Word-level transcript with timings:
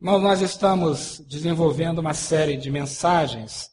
Mas 0.00 0.22
nós 0.22 0.40
estamos 0.40 1.20
desenvolvendo 1.26 1.98
uma 1.98 2.14
série 2.14 2.56
de 2.56 2.70
mensagens 2.70 3.68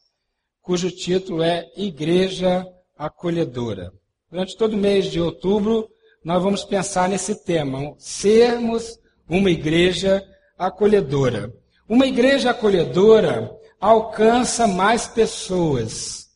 cujo 0.60 0.90
título 0.90 1.40
é 1.40 1.70
Igreja 1.76 2.66
Acolhedora. 2.98 3.92
Durante 4.28 4.56
todo 4.56 4.72
o 4.72 4.76
mês 4.76 5.06
de 5.06 5.20
outubro, 5.20 5.88
nós 6.24 6.42
vamos 6.42 6.64
pensar 6.64 7.08
nesse 7.08 7.44
tema, 7.44 7.94
sermos 7.96 8.98
uma 9.28 9.52
igreja 9.52 10.20
acolhedora. 10.58 11.54
Uma 11.88 12.08
igreja 12.08 12.50
acolhedora 12.50 13.56
alcança 13.80 14.66
mais 14.66 15.06
pessoas. 15.06 16.26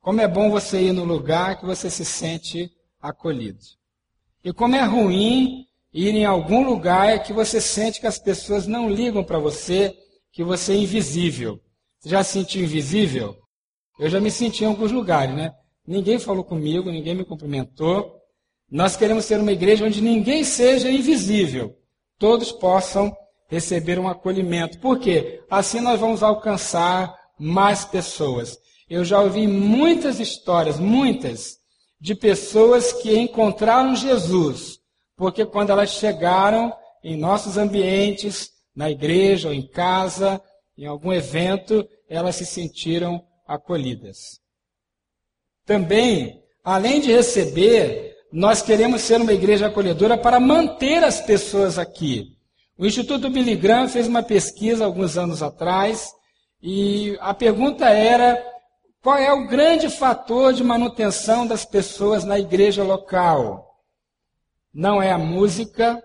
Como 0.00 0.22
é 0.22 0.26
bom 0.26 0.48
você 0.50 0.80
ir 0.80 0.92
no 0.94 1.04
lugar 1.04 1.60
que 1.60 1.66
você 1.66 1.90
se 1.90 2.06
sente 2.06 2.72
acolhido. 3.02 3.60
E 4.42 4.50
como 4.50 4.76
é 4.76 4.82
ruim 4.82 5.67
ir 5.92 6.14
em 6.14 6.24
algum 6.24 6.64
lugar 6.64 7.22
que 7.22 7.32
você 7.32 7.60
sente 7.60 8.00
que 8.00 8.06
as 8.06 8.18
pessoas 8.18 8.66
não 8.66 8.90
ligam 8.90 9.24
para 9.24 9.38
você, 9.38 9.94
que 10.32 10.44
você 10.44 10.72
é 10.72 10.76
invisível. 10.76 11.60
Você 12.00 12.10
já 12.10 12.22
se 12.22 12.32
sentiu 12.32 12.62
invisível? 12.62 13.36
Eu 13.98 14.08
já 14.08 14.20
me 14.20 14.30
senti 14.30 14.64
em 14.64 14.68
alguns 14.68 14.92
lugares, 14.92 15.34
né? 15.34 15.52
Ninguém 15.86 16.18
falou 16.18 16.44
comigo, 16.44 16.90
ninguém 16.90 17.14
me 17.14 17.24
cumprimentou. 17.24 18.14
Nós 18.70 18.96
queremos 18.96 19.24
ser 19.24 19.40
uma 19.40 19.52
igreja 19.52 19.84
onde 19.84 20.00
ninguém 20.02 20.44
seja 20.44 20.90
invisível. 20.90 21.74
Todos 22.18 22.52
possam 22.52 23.12
receber 23.48 23.98
um 23.98 24.08
acolhimento. 24.08 24.78
Por 24.78 24.98
quê? 24.98 25.42
Assim 25.50 25.80
nós 25.80 25.98
vamos 25.98 26.22
alcançar 26.22 27.14
mais 27.38 27.84
pessoas. 27.84 28.58
Eu 28.88 29.04
já 29.04 29.20
ouvi 29.20 29.46
muitas 29.46 30.20
histórias, 30.20 30.78
muitas, 30.78 31.56
de 32.00 32.14
pessoas 32.14 32.92
que 32.92 33.18
encontraram 33.18 33.96
Jesus, 33.96 34.77
porque 35.18 35.44
quando 35.44 35.70
elas 35.70 35.90
chegaram 35.90 36.72
em 37.02 37.16
nossos 37.16 37.58
ambientes, 37.58 38.50
na 38.74 38.88
igreja 38.88 39.48
ou 39.48 39.54
em 39.54 39.66
casa, 39.66 40.40
em 40.78 40.86
algum 40.86 41.12
evento, 41.12 41.84
elas 42.08 42.36
se 42.36 42.46
sentiram 42.46 43.20
acolhidas. 43.44 44.40
Também, 45.66 46.40
além 46.62 47.00
de 47.00 47.10
receber, 47.10 48.16
nós 48.32 48.62
queremos 48.62 49.02
ser 49.02 49.20
uma 49.20 49.32
igreja 49.32 49.66
acolhedora 49.66 50.16
para 50.16 50.38
manter 50.38 51.02
as 51.02 51.20
pessoas 51.20 51.80
aqui. 51.80 52.36
O 52.78 52.86
Instituto 52.86 53.28
Billy 53.28 53.56
Graham 53.56 53.88
fez 53.88 54.06
uma 54.06 54.22
pesquisa 54.22 54.84
alguns 54.84 55.18
anos 55.18 55.42
atrás 55.42 56.12
e 56.62 57.18
a 57.20 57.34
pergunta 57.34 57.88
era 57.88 58.40
qual 59.02 59.16
é 59.16 59.32
o 59.32 59.48
grande 59.48 59.90
fator 59.90 60.52
de 60.52 60.62
manutenção 60.62 61.44
das 61.44 61.64
pessoas 61.64 62.22
na 62.22 62.38
igreja 62.38 62.84
local? 62.84 63.67
Não 64.78 65.02
é 65.02 65.10
a 65.10 65.18
música, 65.18 66.00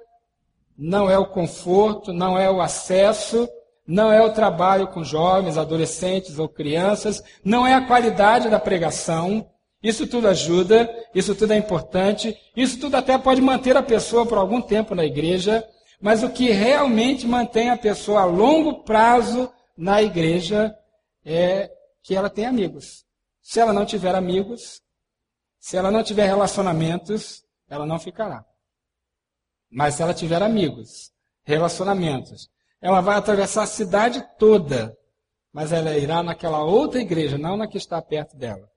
não 0.76 1.08
é 1.08 1.16
o 1.16 1.28
conforto, 1.28 2.12
não 2.12 2.40
é 2.40 2.50
o 2.50 2.60
acesso, 2.60 3.48
não 3.86 4.12
é 4.12 4.20
o 4.20 4.34
trabalho 4.34 4.88
com 4.88 5.04
jovens, 5.04 5.60
adolescentes 5.60 6.40
ou 6.40 6.50
crianças, 6.50 7.22
não 7.46 7.68
é 7.68 7.76
a 7.76 7.86
qualidade 7.86 8.50
da 8.50 8.60
pregação. 8.60 9.48
Isso 9.84 10.08
tudo 10.08 10.28
ajuda, 10.28 10.90
isso 11.14 11.36
tudo 11.36 11.54
é 11.54 11.56
importante, 11.56 12.36
isso 12.56 12.80
tudo 12.80 12.98
até 12.98 13.16
pode 13.16 13.42
manter 13.42 13.78
a 13.78 13.84
pessoa 13.84 14.26
por 14.26 14.40
algum 14.40 14.60
tempo 14.60 14.96
na 14.96 15.06
igreja, 15.06 15.64
mas 16.02 16.24
o 16.24 16.32
que 16.32 16.50
realmente 16.50 17.28
mantém 17.28 17.70
a 17.70 17.78
pessoa 17.78 18.22
a 18.22 18.26
longo 18.26 18.84
prazo 18.84 19.54
na 19.78 20.02
igreja 20.02 20.76
é 21.24 21.70
que 22.02 22.16
ela 22.16 22.28
tem 22.28 22.48
amigos. 22.48 23.06
Se 23.40 23.60
ela 23.60 23.72
não 23.72 23.86
tiver 23.86 24.16
amigos, 24.16 24.82
se 25.60 25.78
ela 25.78 25.92
não 25.92 26.02
tiver 26.02 26.26
relacionamentos, 26.26 27.44
ela 27.70 27.86
não 27.86 28.00
ficará. 28.00 28.44
Mas 29.74 29.96
se 29.96 30.04
ela 30.04 30.14
tiver 30.14 30.42
amigos, 30.44 31.12
relacionamentos, 31.44 32.48
ela 32.80 33.02
vai 33.02 33.18
atravessar 33.18 33.64
a 33.64 33.68
cidade 33.68 34.24
toda, 34.38 34.96
mas 35.52 35.72
ela 35.72 35.98
irá 35.98 36.22
naquela 36.22 36.64
outra 36.64 37.02
igreja, 37.02 37.38
não 37.38 37.58
na 37.58 37.68
que 37.68 37.78
está 37.78 38.00
perto 38.02 38.38
dela. 38.38 38.70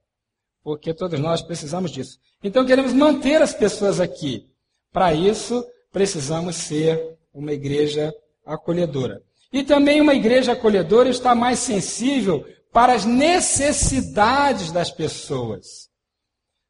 Porque 0.63 0.93
todos 0.93 1.19
nós 1.19 1.41
precisamos 1.41 1.91
disso. 1.91 2.17
Então 2.43 2.65
queremos 2.65 2.93
manter 2.93 3.41
as 3.41 3.53
pessoas 3.53 3.99
aqui. 3.99 4.49
Para 4.91 5.13
isso, 5.13 5.63
precisamos 5.91 6.55
ser 6.55 7.17
uma 7.31 7.53
igreja 7.53 8.11
acolhedora. 8.43 9.21
E 9.53 9.63
também 9.63 10.01
uma 10.01 10.15
igreja 10.15 10.53
acolhedora 10.53 11.09
está 11.09 11.35
mais 11.35 11.59
sensível 11.59 12.43
para 12.73 12.93
as 12.93 13.05
necessidades 13.05 14.71
das 14.71 14.89
pessoas. 14.89 15.89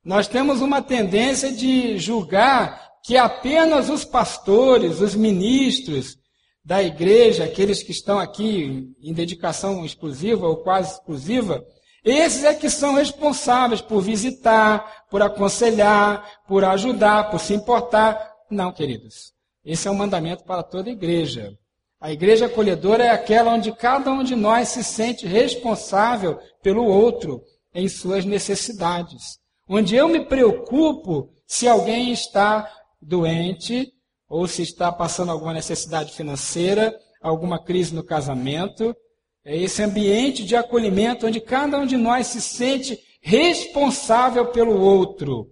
Nós 0.04 0.28
temos 0.28 0.62
uma 0.62 0.82
tendência 0.82 1.52
de 1.52 1.98
julgar 1.98 2.87
que 3.08 3.16
apenas 3.16 3.90
os 3.90 4.04
pastores, 4.04 5.00
os 5.00 5.16
ministros 5.16 6.18
da 6.64 6.84
igreja, 6.84 7.46
aqueles 7.46 7.82
que 7.82 7.92
estão 7.92 8.20
aqui 8.20 8.94
em 9.02 9.14
dedicação 9.14 9.86
exclusiva 9.86 10.46
ou 10.46 10.58
quase 10.58 10.96
exclusiva, 10.96 11.64
esses 12.04 12.44
é 12.44 12.54
que 12.54 12.70
são 12.70 12.96
responsáveis 12.96 13.80
por 13.80 14.02
visitar, 14.02 15.06
por 15.10 15.22
aconselhar, 15.22 16.42
por 16.50 16.66
ajudar, 16.66 17.32
por 17.32 17.40
se 17.40 17.54
importar. 17.54 18.30
Não, 18.52 18.74
queridos. 18.74 19.32
Esse 19.64 19.88
é 19.88 19.92
um 19.92 19.96
mandamento 19.96 20.44
para 20.44 20.62
toda 20.62 20.90
igreja. 20.90 21.54
A 22.02 22.12
igreja 22.12 22.48
acolhedora 22.48 23.06
é 23.06 23.10
aquela 23.10 23.54
onde 23.54 23.72
cada 23.72 24.12
um 24.12 24.22
de 24.22 24.36
nós 24.36 24.68
se 24.68 24.84
sente 24.84 25.26
responsável 25.26 26.38
pelo 26.62 26.84
outro 26.84 27.42
em 27.74 27.88
suas 27.88 28.26
necessidades. 28.26 29.40
Onde 29.66 29.96
eu 29.96 30.10
me 30.10 30.26
preocupo 30.26 31.30
se 31.48 31.70
alguém 31.70 32.12
está 32.12 32.70
doente 33.02 33.92
ou 34.30 34.48
se 34.48 34.62
está 34.62 34.92
passando 34.92 35.32
alguma 35.32 35.54
necessidade 35.54 36.14
financeira, 36.14 36.98
alguma 37.22 37.64
crise 37.64 37.94
no 37.96 38.04
casamento. 38.04 38.96
É 39.44 39.56
esse 39.56 39.82
ambiente 39.82 40.44
de 40.44 40.56
acolhimento 40.56 41.28
onde 41.28 41.40
cada 41.40 41.80
um 41.80 41.86
de 41.86 41.96
nós 41.96 42.28
se 42.28 42.42
sente 42.42 43.00
responsável 43.22 44.48
pelo 44.48 44.80
outro. 44.80 45.50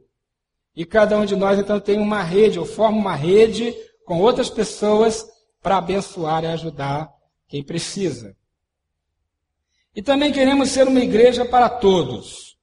E 0.76 0.86
cada 0.86 1.18
um 1.18 1.26
de 1.26 1.36
nós 1.36 1.58
então 1.58 1.80
tem 1.80 2.00
uma 2.00 2.22
rede, 2.22 2.60
ou 2.60 2.66
forma 2.66 2.98
uma 2.98 3.16
rede 3.16 3.74
com 4.06 4.20
outras 4.20 4.50
pessoas 4.50 5.26
para 5.62 5.78
abençoar 5.78 6.44
e 6.44 6.48
ajudar 6.48 7.10
quem 7.48 7.64
precisa. 7.64 8.36
E 9.96 10.02
também 10.02 10.32
queremos 10.32 10.70
ser 10.70 10.88
uma 10.88 11.00
igreja 11.00 11.46
para 11.46 11.70
todos. 11.70 12.58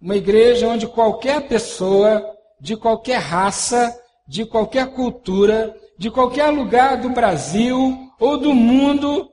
Uma 0.00 0.16
igreja 0.16 0.66
onde 0.66 0.88
qualquer 0.88 1.46
pessoa, 1.46 2.24
de 2.58 2.76
qualquer 2.76 3.18
raça, 3.18 3.94
de 4.26 4.44
qualquer 4.44 4.92
cultura, 4.94 5.74
de 5.98 6.10
qualquer 6.10 6.48
lugar 6.50 7.00
do 7.00 7.10
Brasil 7.10 8.10
ou 8.18 8.38
do 8.38 8.54
mundo, 8.54 9.30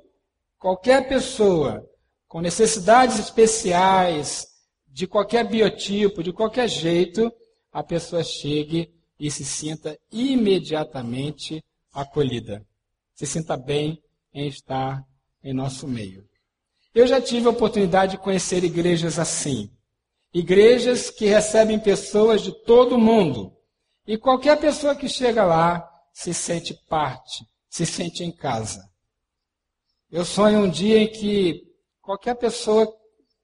qualquer 0.58 1.08
pessoa 1.08 1.86
com 2.28 2.42
necessidades 2.42 3.18
especiais, 3.18 4.46
de 4.88 5.08
qualquer 5.08 5.48
biotipo, 5.48 6.22
de 6.22 6.32
qualquer 6.32 6.68
jeito, 6.68 7.32
a 7.72 7.84
pessoa 7.84 8.24
chegue 8.24 8.94
e 9.20 9.32
se 9.32 9.44
sinta 9.44 9.98
imediatamente 10.12 11.64
acolhida. 11.94 12.66
Se 13.16 13.26
sinta 13.26 13.58
bem 13.58 14.02
em 14.34 14.48
estar 14.48 15.04
em 15.44 15.54
nosso 15.54 15.88
meio. 15.88 16.24
Eu 16.94 17.08
já 17.08 17.20
tive 17.22 17.48
a 17.48 17.52
oportunidade 17.52 18.14
de 18.14 18.24
conhecer 18.24 18.64
igrejas 18.64 19.20
assim. 19.20 19.70
Igrejas 20.34 21.10
que 21.10 21.26
recebem 21.26 21.80
pessoas 21.80 22.42
de 22.42 22.52
todo 22.64 22.96
o 22.96 23.00
mundo. 23.00 23.54
E 24.10 24.18
qualquer 24.18 24.60
pessoa 24.60 24.96
que 24.96 25.08
chega 25.08 25.46
lá 25.46 25.88
se 26.12 26.34
sente 26.34 26.74
parte, 26.90 27.46
se 27.70 27.86
sente 27.86 28.24
em 28.24 28.32
casa. 28.32 28.90
Eu 30.10 30.26
sonho 30.26 30.62
um 30.62 30.68
dia 30.68 30.98
em 30.98 31.12
que 31.12 31.62
qualquer 32.02 32.34
pessoa 32.34 32.92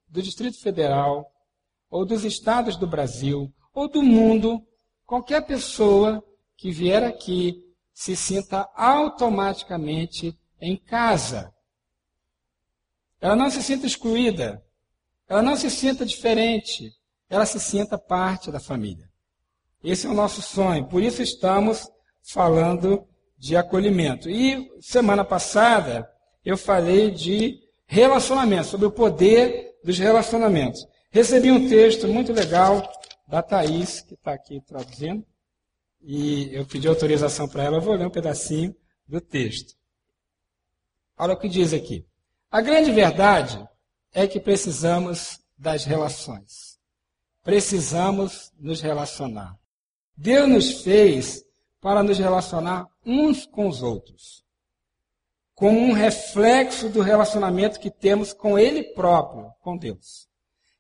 do 0.07 0.23
Distrito 0.23 0.59
Federal, 0.59 1.31
ou 1.87 2.03
dos 2.03 2.25
estados 2.25 2.77
do 2.77 2.87
Brasil, 2.87 3.53
ou 3.75 3.87
do 3.87 4.01
mundo, 4.01 4.59
qualquer 5.05 5.45
pessoa 5.45 6.25
que 6.57 6.71
vier 6.71 7.03
aqui 7.03 7.63
se 7.93 8.15
sinta 8.15 8.67
automaticamente 8.73 10.35
em 10.59 10.75
casa. 10.75 11.53
Ela 13.22 13.35
não 13.35 13.51
se 13.51 13.61
sinta 13.61 13.85
excluída, 13.85 14.66
ela 15.28 15.43
não 15.43 15.55
se 15.55 15.69
sinta 15.69 16.03
diferente, 16.03 16.91
ela 17.29 17.45
se 17.45 17.59
sinta 17.59 17.99
parte 17.99 18.51
da 18.51 18.59
família. 18.59 19.13
Esse 19.85 20.08
é 20.08 20.09
o 20.09 20.16
nosso 20.16 20.41
sonho, 20.41 20.87
por 20.87 21.03
isso 21.03 21.22
estamos 21.22 21.87
falando 22.23 23.08
de 23.37 23.55
acolhimento. 23.55 24.28
E 24.28 24.67
semana 24.82 25.23
passada 25.23 26.09
eu 26.43 26.58
falei 26.58 27.11
de 27.11 27.59
relacionamento, 27.85 28.66
sobre 28.66 28.87
o 28.87 28.91
poder 28.91 29.76
dos 29.84 29.99
relacionamentos. 29.99 30.84
Recebi 31.11 31.52
um 31.52 31.70
texto 31.70 32.08
muito 32.08 32.34
legal 32.34 32.91
da 33.28 33.43
Thaís, 33.43 34.02
que 34.02 34.16
está 34.16 34.34
aqui 34.34 34.59
traduzindo, 34.61 35.23
e 36.02 36.49
eu 36.52 36.66
pedi 36.66 36.88
autorização 36.88 37.47
para 37.47 37.64
ela, 37.64 37.78
eu 37.78 37.81
vou 37.81 37.93
ler 37.93 38.08
um 38.08 38.11
pedacinho 38.11 38.76
do 39.08 39.22
texto. 39.22 39.76
Olha 41.16 41.35
o 41.35 41.38
que 41.38 41.47
diz 41.47 41.73
aqui. 41.73 42.03
A 42.49 42.59
grande 42.59 42.91
verdade 42.91 43.64
é 44.11 44.28
que 44.28 44.40
precisamos 44.40 45.40
das 45.55 45.85
relações. 45.85 46.79
Precisamos 47.43 48.52
nos 48.59 48.81
relacionar. 48.81 49.55
Deus 50.17 50.47
nos 50.50 50.82
fez 50.82 51.44
para 51.82 52.02
nos 52.02 52.17
relacionar 52.17 52.88
uns 53.06 53.46
com 53.46 53.67
os 53.67 53.84
outros. 53.84 54.46
como 55.56 55.79
um 55.79 55.94
reflexo 55.94 56.90
do 56.90 57.02
relacionamento 57.02 57.79
que 57.79 57.90
temos 57.90 58.34
com 58.34 58.59
Ele 58.59 58.84
próprio, 58.84 59.50
com 59.62 59.78
Deus. 59.78 60.28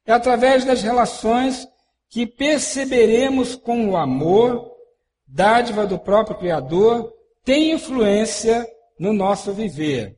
É 0.05 0.11
através 0.11 0.65
das 0.65 0.83
relações 0.83 1.65
que 2.09 2.27
perceberemos 2.27 3.55
como 3.55 3.91
o 3.91 3.97
amor, 3.97 4.69
dádiva 5.25 5.87
do 5.87 5.97
próprio 5.97 6.37
Criador, 6.37 7.11
tem 7.43 7.71
influência 7.71 8.67
no 8.99 9.13
nosso 9.13 9.53
viver. 9.53 10.17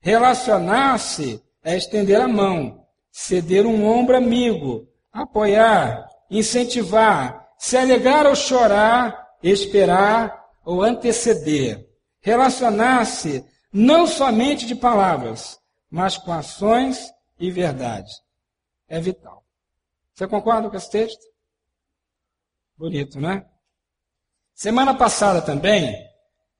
Relacionar-se 0.00 1.42
é 1.62 1.76
estender 1.76 2.20
a 2.20 2.28
mão, 2.28 2.86
ceder 3.10 3.66
um 3.66 3.84
ombro 3.84 4.16
amigo, 4.16 4.86
apoiar, 5.12 6.08
incentivar, 6.30 7.45
se 7.58 7.76
alegrar 7.76 8.26
ou 8.26 8.34
chorar, 8.34 9.26
esperar 9.42 10.44
ou 10.64 10.82
anteceder. 10.82 11.86
Relacionar-se 12.20 13.44
não 13.72 14.06
somente 14.06 14.66
de 14.66 14.74
palavras, 14.74 15.58
mas 15.90 16.16
com 16.16 16.32
ações 16.32 17.10
e 17.38 17.50
verdade. 17.50 18.12
É 18.88 19.00
vital. 19.00 19.44
Você 20.14 20.26
concorda 20.26 20.70
com 20.70 20.76
esse 20.76 20.90
texto? 20.90 21.22
Bonito, 22.76 23.20
né? 23.20 23.44
Semana 24.54 24.94
passada 24.94 25.42
também, 25.42 25.94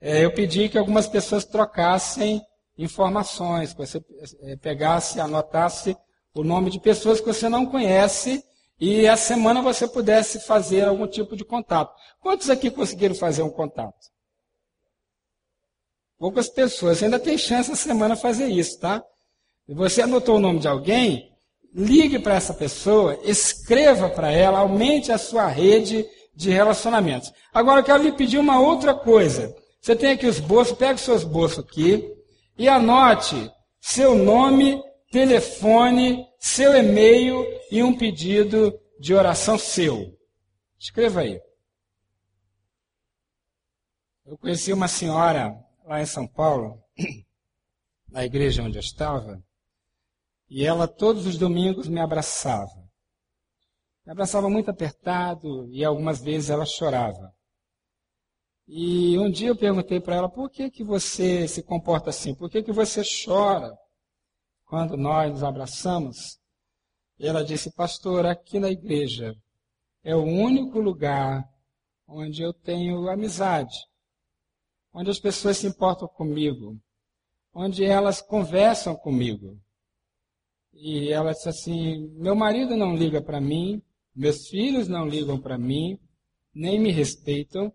é, 0.01 0.25
eu 0.25 0.33
pedi 0.33 0.69
que 0.69 0.79
algumas 0.79 1.07
pessoas 1.07 1.45
trocassem 1.45 2.43
informações, 2.77 3.73
que 3.73 3.79
você 3.79 4.05
é, 4.43 4.57
pegasse, 4.57 5.19
anotasse 5.19 5.97
o 6.35 6.45
nome 6.45 6.71
de 6.71 6.79
pessoas 6.79 7.21
que 7.21 7.27
você 7.27 7.49
não 7.49 7.65
conhece 7.65 8.45
e 8.79 9.09
a 9.09 9.17
semana 9.17 9.63
você 9.63 9.89
pudesse 9.89 10.41
fazer 10.41 10.87
algum 10.87 11.07
tipo 11.07 11.35
de 11.35 11.45
contato. 11.45 11.95
Quantos 12.21 12.51
aqui 12.51 12.71
conseguiram 12.71 13.15
fazer 13.15 13.43
um 13.43 13.51
contato? 13.51 13.95
Poucas 16.19 16.49
pessoas. 16.49 16.99
Você 16.99 17.07
ainda 17.07 17.19
tem 17.19 17.39
chance 17.39 17.71
essa 17.71 17.83
semana 17.83 18.17
fazer 18.17 18.47
isso, 18.49 18.79
tá? 18.79 19.03
Se 19.67 19.75
você 19.75 20.03
anotou 20.03 20.37
o 20.37 20.41
nome 20.41 20.61
de 20.61 20.69
alguém, 20.69 21.33
ligue 21.75 22.19
para 22.19 22.35
essa 22.35 22.55
pessoa, 22.55 23.19
escreva 23.23 24.09
para 24.09 24.31
ela, 24.31 24.61
aumente 24.61 25.13
a 25.13 25.19
sua 25.19 25.47
rede 25.47 26.07
de 26.35 26.51
relacionamentos. 26.51 27.33
Agora 27.53 27.81
eu 27.81 27.85
quero 27.85 28.03
lhe 28.03 28.13
pedir 28.13 28.39
uma 28.39 28.61
outra 28.61 28.95
coisa. 28.95 29.55
Você 29.81 29.97
tem 29.97 30.13
aqui 30.13 30.27
os 30.27 30.41
bolsos, 30.41 30.77
pega 30.77 30.95
os 30.95 31.01
seus 31.01 31.25
bolsos 31.25 31.61
aqui 31.61 32.05
e 32.59 32.69
anote 32.69 33.51
seu 33.81 34.15
nome, 34.15 34.83
telefone, 35.11 36.27
seu 36.47 36.77
e-mail 36.77 37.45
e 37.73 37.83
um 37.83 37.99
pedido 37.99 38.79
de 39.01 39.13
oração 39.13 39.59
seu. 39.59 40.17
Escreva 40.79 41.23
aí. 41.23 41.41
Eu 44.25 44.39
conheci 44.39 44.73
uma 44.73 44.87
senhora 44.87 45.53
lá 45.85 46.01
em 46.01 46.07
São 46.07 46.25
Paulo, 46.25 46.81
na 48.09 48.25
igreja 48.25 48.63
onde 48.63 48.79
eu 48.79 48.81
estava, 48.81 49.43
e 50.49 50.65
ela 50.65 50.87
todos 50.87 51.27
os 51.27 51.37
domingos 51.37 51.89
me 51.89 51.99
abraçava. 51.99 52.89
Me 54.05 54.13
abraçava 54.13 54.49
muito 54.49 54.71
apertado 54.71 55.69
e 55.73 55.85
algumas 55.85 56.23
vezes 56.23 56.49
ela 56.49 56.65
chorava. 56.65 57.35
E 58.69 59.19
um 59.19 59.29
dia 59.29 59.49
eu 59.49 59.57
perguntei 59.57 60.01
para 60.01 60.15
ela, 60.15 60.29
por 60.29 60.49
que, 60.49 60.71
que 60.71 60.85
você 60.85 61.49
se 61.49 61.61
comporta 61.61 62.11
assim? 62.11 62.37
Por 62.37 62.49
que, 62.49 62.63
que 62.63 62.73
você 62.73 63.03
chora 63.25 63.77
quando 64.67 64.97
nós 64.97 65.33
nos 65.33 65.43
abraçamos? 65.43 66.39
Ela 67.19 67.43
disse, 67.43 67.73
pastor, 67.73 68.27
aqui 68.27 68.59
na 68.59 68.71
igreja 68.71 69.35
é 70.05 70.15
o 70.15 70.23
único 70.23 70.79
lugar 70.79 71.49
onde 72.07 72.43
eu 72.43 72.53
tenho 72.53 73.09
amizade 73.09 73.77
onde 74.99 75.11
as 75.11 75.19
pessoas 75.19 75.59
se 75.59 75.67
importam 75.67 76.09
comigo, 76.09 76.81
onde 77.53 77.85
elas 77.85 78.23
conversam 78.23 78.97
comigo. 78.97 79.61
E 80.73 81.11
ela 81.11 81.33
disse 81.33 81.51
assim: 81.51 82.09
meu 82.15 82.35
marido 82.35 82.75
não 82.75 82.97
liga 82.97 83.21
para 83.21 83.39
mim, 83.39 83.83
meus 84.15 84.49
filhos 84.49 84.89
não 84.89 85.07
ligam 85.07 85.39
para 85.39 85.59
mim, 85.59 85.99
nem 86.55 86.81
me 86.81 86.91
respeitam. 86.91 87.71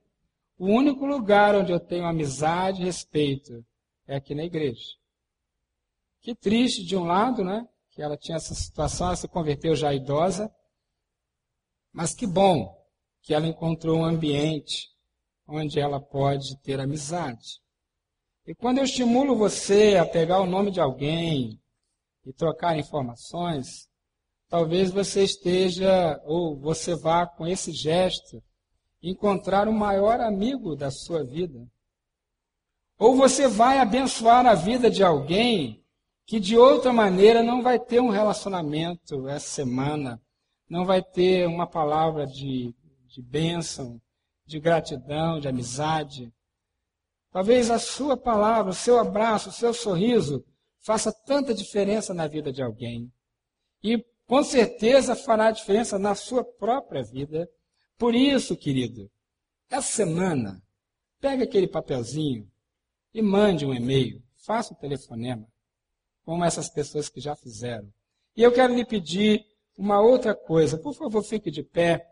O 0.58 0.66
único 0.66 1.06
lugar 1.06 1.54
onde 1.54 1.72
eu 1.72 1.80
tenho 1.80 2.06
amizade 2.06 2.82
e 2.82 2.86
respeito 2.86 3.64
é 4.08 4.16
aqui 4.16 4.34
na 4.34 4.44
igreja. 4.44 4.98
Que 6.22 6.36
triste, 6.36 6.84
de 6.84 6.96
um 6.96 7.04
lado, 7.04 7.44
né? 7.44 7.68
Que 7.92 8.02
ela 8.02 8.16
tinha 8.16 8.38
essa 8.38 8.54
situação, 8.54 9.08
ela 9.08 9.16
se 9.16 9.28
converteu 9.28 9.76
já 9.76 9.94
idosa. 9.94 10.54
Mas 11.92 12.14
que 12.14 12.28
bom 12.28 12.80
que 13.22 13.34
ela 13.34 13.48
encontrou 13.48 13.98
um 13.98 14.06
ambiente 14.06 14.90
onde 15.48 15.80
ela 15.80 16.00
pode 16.00 16.58
ter 16.62 16.80
amizade. 16.80 17.60
E 18.46 18.56
quando 18.56 18.78
eu 18.78 18.84
estimulo 18.84 19.36
você 19.36 19.98
a 19.98 20.06
pegar 20.06 20.40
o 20.40 20.46
nome 20.46 20.72
de 20.72 20.80
alguém 20.80 21.60
e 22.26 22.34
trocar 22.34 22.78
informações, 22.78 23.88
talvez 24.48 24.92
você 24.92 25.24
esteja, 25.24 26.22
ou 26.26 26.60
você 26.60 26.96
vá 26.96 27.26
com 27.26 27.46
esse 27.48 27.72
gesto, 27.72 28.42
encontrar 29.02 29.68
o 29.68 29.74
maior 29.74 30.20
amigo 30.20 30.76
da 30.76 30.92
sua 30.92 31.24
vida. 31.24 31.68
Ou 32.98 33.16
você 33.16 33.48
vai 33.48 33.80
abençoar 33.80 34.46
a 34.46 34.54
vida 34.54 34.90
de 34.90 35.04
alguém 35.04 35.81
que 36.26 36.40
de 36.40 36.58
outra 36.58 36.94
maneira 36.94 37.44
não 37.44 37.62
vai 37.62 37.80
ter 37.80 38.00
um 38.00 38.10
relacionamento 38.10 39.28
essa 39.28 39.48
semana, 39.48 40.22
não 40.70 40.86
vai 40.86 41.02
ter 41.02 41.48
uma 41.48 41.68
palavra 41.68 42.26
de, 42.26 42.74
de 43.08 43.22
bênção, 43.22 44.02
de 44.46 44.60
gratidão, 44.60 45.40
de 45.40 45.48
amizade. 45.48 46.32
Talvez 47.32 47.70
a 47.70 47.80
sua 47.80 48.16
palavra, 48.16 48.72
o 48.72 48.76
seu 48.76 49.00
abraço, 49.00 49.50
o 49.50 49.54
seu 49.54 49.74
sorriso 49.74 50.46
faça 50.80 51.12
tanta 51.12 51.54
diferença 51.54 52.14
na 52.14 52.28
vida 52.28 52.52
de 52.52 52.62
alguém. 52.62 53.12
E 53.84 54.04
com 54.26 54.44
certeza 54.44 55.16
fará 55.16 55.52
diferença 55.52 56.00
na 56.00 56.16
sua 56.16 56.44
própria 56.44 57.04
vida. 57.04 57.50
Por 57.98 58.16
isso, 58.16 58.56
querido, 58.56 59.12
essa 59.70 59.92
semana, 59.92 60.62
pegue 61.20 61.44
aquele 61.44 61.68
papelzinho 61.68 62.50
e 63.14 63.22
mande 63.22 63.66
um 63.66 63.74
e-mail, 63.74 64.24
faça 64.38 64.74
um 64.74 64.78
telefonema, 64.78 65.48
como 66.26 66.44
essas 66.46 66.70
pessoas 66.70 67.10
que 67.10 67.20
já 67.20 67.36
fizeram. 67.36 67.88
E 68.36 68.44
eu 68.44 68.52
quero 68.52 68.74
lhe 68.74 68.86
pedir 68.86 69.44
uma 69.78 70.00
outra 70.02 70.34
coisa. 70.36 70.78
Por 70.78 70.94
favor, 70.94 71.24
fique 71.24 71.50
de 71.50 71.64
pé. 71.64 72.06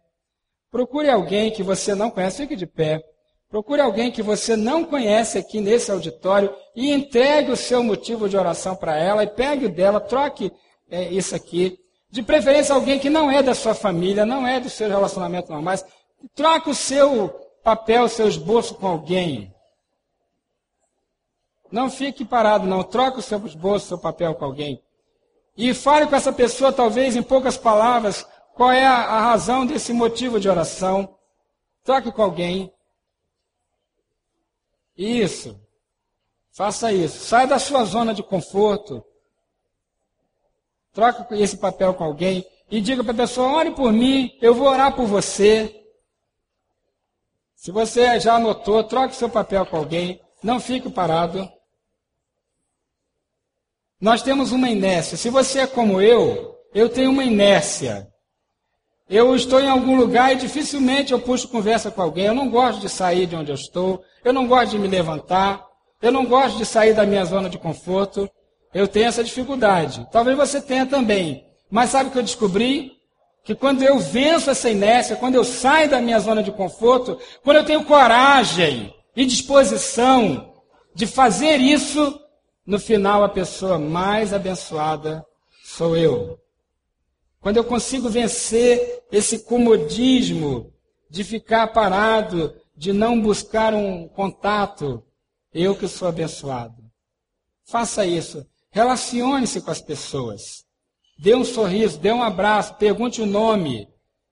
Procure 0.72 1.10
alguém 1.10 1.52
que 1.52 1.64
você 1.64 1.96
não 1.96 2.12
conhece, 2.12 2.38
fique 2.44 2.56
de 2.56 2.68
pé. 2.68 3.02
Procure 3.50 3.82
alguém 3.82 4.12
que 4.12 4.22
você 4.22 4.56
não 4.56 4.86
conhece 4.86 5.40
aqui 5.40 5.60
nesse 5.60 5.92
auditório 5.92 6.54
e 6.76 6.92
entregue 6.92 7.52
o 7.52 7.58
seu 7.58 7.84
motivo 7.84 8.30
de 8.30 8.38
oração 8.38 8.76
para 8.76 8.96
ela 8.96 9.24
e 9.24 9.28
pegue 9.28 9.66
o 9.66 9.74
dela, 9.74 10.00
troque 10.00 10.52
é, 10.90 11.12
isso 11.12 11.36
aqui. 11.36 11.78
De 12.12 12.22
preferência, 12.22 12.76
alguém 12.76 13.00
que 13.00 13.10
não 13.10 13.30
é 13.30 13.42
da 13.42 13.56
sua 13.56 13.74
família, 13.74 14.26
não 14.26 14.48
é 14.48 14.60
do 14.60 14.70
seu 14.70 14.88
relacionamento 14.88 15.52
normais. 15.52 15.84
Troque 16.36 16.70
o 16.70 16.76
seu 16.76 17.30
papel, 17.64 18.04
o 18.04 18.10
seu 18.10 18.28
esboço 18.28 18.76
com 18.76 18.88
alguém. 18.88 19.52
Não 21.72 21.90
fique 21.90 22.26
parado, 22.26 22.66
não. 22.66 22.84
Troque 22.84 23.20
o 23.20 23.22
seu 23.22 23.46
esboço, 23.46 23.86
o 23.86 23.88
seu 23.90 23.98
papel 23.98 24.34
com 24.36 24.46
alguém. 24.46 24.84
E 25.56 25.74
fale 25.74 26.08
com 26.08 26.16
essa 26.16 26.32
pessoa, 26.32 26.72
talvez 26.72 27.16
em 27.16 27.22
poucas 27.22 27.58
palavras, 27.58 28.26
qual 28.56 28.72
é 28.72 28.86
a, 28.86 28.94
a 28.94 29.22
razão 29.22 29.66
desse 29.66 29.94
motivo 29.94 30.40
de 30.40 30.50
oração? 30.50 31.18
Troque 31.84 32.12
com 32.12 32.22
alguém. 32.22 32.74
Isso. 34.98 35.60
Faça 36.52 36.92
isso. 36.92 37.20
Saia 37.20 37.48
da 37.48 37.60
sua 37.60 37.86
zona 37.86 38.14
de 38.14 38.22
conforto. 38.22 39.04
Troque 40.92 41.36
esse 41.36 41.58
papel 41.58 41.94
com 41.94 42.04
alguém 42.04 42.46
e 42.70 42.82
diga 42.82 43.04
para 43.04 43.14
a 43.14 43.18
pessoa: 43.18 43.54
ore 43.54 43.72
por 43.72 43.94
mim, 43.94 44.38
eu 44.42 44.54
vou 44.54 44.68
orar 44.68 44.96
por 44.96 45.06
você. 45.06 45.76
Se 47.56 47.72
você 47.72 48.20
já 48.20 48.36
anotou, 48.36 48.84
troque 48.84 49.16
seu 49.16 49.30
papel 49.30 49.66
com 49.66 49.78
alguém. 49.78 50.22
Não 50.42 50.60
fique 50.60 50.90
parado. 50.90 51.50
Nós 54.00 54.22
temos 54.22 54.52
uma 54.54 54.70
inércia. 54.70 55.18
Se 55.18 55.30
você 55.30 55.60
é 55.60 55.68
como 55.68 56.02
eu, 56.02 56.56
eu 56.74 56.88
tenho 56.88 57.12
uma 57.12 57.24
inércia. 57.24 58.08
Eu 59.10 59.36
estou 59.36 59.60
em 59.60 59.68
algum 59.68 59.98
lugar 59.98 60.32
e 60.32 60.38
dificilmente 60.38 61.12
eu 61.12 61.20
puxo 61.20 61.50
conversa 61.50 61.92
com 61.92 62.02
alguém. 62.02 62.26
Eu 62.26 62.34
não 62.34 62.50
gosto 62.50 62.80
de 62.80 62.88
sair 62.88 63.26
de 63.26 63.36
onde 63.36 63.52
eu 63.52 63.56
estou. 63.56 64.02
Eu 64.24 64.32
não 64.32 64.48
gosto 64.48 64.72
de 64.72 64.80
me 64.80 64.88
levantar. 64.88 65.66
Eu 66.02 66.12
não 66.12 66.26
gosto 66.26 66.58
de 66.58 66.66
sair 66.66 66.94
da 66.94 67.06
minha 67.06 67.26
zona 67.26 67.50
de 67.50 67.58
conforto. 67.58 68.30
Eu 68.74 68.88
tenho 68.88 69.08
essa 69.08 69.24
dificuldade. 69.24 70.08
Talvez 70.12 70.38
você 70.38 70.62
tenha 70.62 70.86
também. 70.86 71.46
Mas 71.70 71.90
sabe 71.90 72.10
o 72.10 72.12
que 72.12 72.20
eu 72.20 72.24
descobri? 72.24 72.94
Que 73.44 73.54
quando 73.54 73.84
eu 73.84 74.00
venço 74.00 74.50
essa 74.50 74.70
inércia, 74.70 75.16
quando 75.16 75.36
eu 75.36 75.44
saio 75.44 75.90
da 75.90 76.00
minha 76.00 76.20
zona 76.20 76.42
de 76.42 76.52
conforto, 76.52 77.20
quando 77.44 77.58
eu 77.58 77.66
tenho 77.66 77.84
coragem 77.84 78.94
e 79.16 79.26
disposição 79.26 80.54
de 80.96 81.06
fazer 81.06 81.58
isso, 81.58 82.20
no 82.70 82.80
final 82.80 83.24
a 83.24 83.30
pessoa 83.30 83.80
mais 83.80 84.32
abençoada 84.32 85.26
sou 85.64 85.98
eu. 85.98 86.40
Quando 87.42 87.58
eu 87.58 87.64
consigo 87.64 88.08
vencer 88.08 89.06
esse 89.12 89.40
comodismo 89.40 90.72
de 91.10 91.24
ficar 91.24 91.74
parado, 91.74 92.54
de 92.78 92.94
não 92.94 93.20
buscar 93.20 93.74
um 93.74 94.08
contato, 94.08 95.04
eu 95.52 95.76
que 95.76 95.88
sou 95.88 96.08
abençoado. 96.08 96.76
faça 97.66 98.06
isso. 98.06 98.46
Relacione-se 98.70 99.62
com 99.62 99.72
as 99.72 99.82
pessoas. 99.82 100.64
Dê 101.18 101.34
um 101.34 101.44
sorriso, 101.44 101.98
dê 101.98 102.12
um 102.12 102.22
abraço, 102.22 102.76
pergunte 102.76 103.20
o 103.20 103.26
nome. 103.26 103.90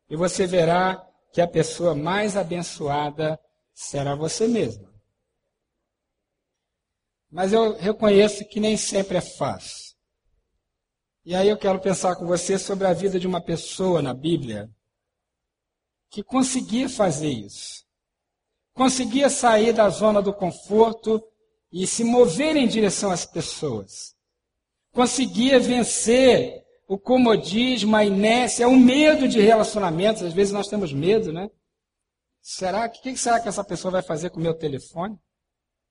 E 0.08 0.15
você 0.15 0.46
verá 0.46 1.03
que 1.34 1.41
a 1.41 1.48
pessoa 1.48 1.96
mais 1.96 2.38
abençoada 2.38 3.39
será 3.74 4.13
você 4.13 4.48
mesma. 4.48 4.87
Mas 7.29 7.51
eu 7.51 7.75
reconheço 7.77 8.48
que 8.48 8.60
nem 8.60 8.77
sempre 8.77 9.17
é 9.17 9.22
fácil. 9.22 9.96
E 11.25 11.36
aí 11.36 11.50
eu 11.50 11.57
quero 11.57 11.79
pensar 11.79 12.15
com 12.15 12.25
você 12.25 12.57
sobre 12.57 12.88
a 12.88 12.93
vida 12.93 13.19
de 13.19 13.27
uma 13.27 13.41
pessoa 13.41 14.01
na 14.01 14.13
Bíblia 14.13 14.69
que 16.10 16.24
conseguia 16.24 16.88
fazer 16.88 17.29
isso. 17.29 17.86
Conseguia 18.74 19.29
sair 19.29 19.74
da 19.74 19.89
zona 19.89 20.22
do 20.22 20.34
conforto 20.34 21.22
e 21.72 21.86
se 21.86 22.03
mover 22.03 22.55
em 22.55 22.67
direção 22.67 23.12
às 23.12 23.25
pessoas. 23.25 24.15
Conseguia 24.93 25.60
vencer 25.60 26.63
o 26.88 26.98
comodismo, 26.98 27.96
a 27.96 28.05
inércia, 28.05 28.67
o 28.67 28.77
medo 28.77 29.27
de 29.27 29.41
relacionamentos. 29.41 30.24
Às 30.24 30.34
vezes 30.34 30.53
nós 30.53 30.69
temos 30.69 30.93
medo, 30.93 31.34
né? 31.34 31.50
Será 32.41 32.88
que, 32.88 33.01
que 33.01 33.17
será 33.17 33.41
que 33.41 33.50
essa 33.50 33.63
pessoa 33.63 33.91
vai 33.91 34.01
fazer 34.01 34.29
com 34.29 34.39
o 34.39 34.43
meu 34.43 34.53
telefone? 34.53 35.19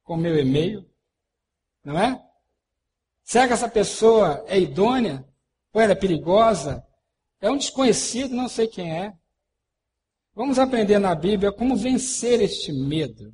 Com 0.02 0.14
o 0.14 0.16
meu 0.16 0.38
e-mail? 0.38 0.88
Não 1.87 1.97
é? 1.97 2.21
Será 3.23 3.47
que 3.47 3.52
essa 3.52 3.69
pessoa 3.69 4.45
é 4.49 4.59
idônea? 4.59 5.25
Ou 5.73 5.81
ela 5.81 5.93
é 5.93 5.95
perigosa? 5.95 6.85
É 7.40 7.49
um 7.49 7.57
desconhecido, 7.57 8.35
não 8.35 8.49
sei 8.49 8.66
quem 8.66 8.93
é. 8.93 9.14
Vamos 10.35 10.59
aprender 10.59 10.99
na 10.99 11.14
Bíblia 11.14 11.52
como 11.52 11.76
vencer 11.76 12.43
este 12.43 12.73
medo 12.73 13.33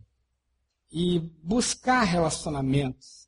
e 0.92 1.18
buscar 1.42 2.02
relacionamentos, 2.02 3.26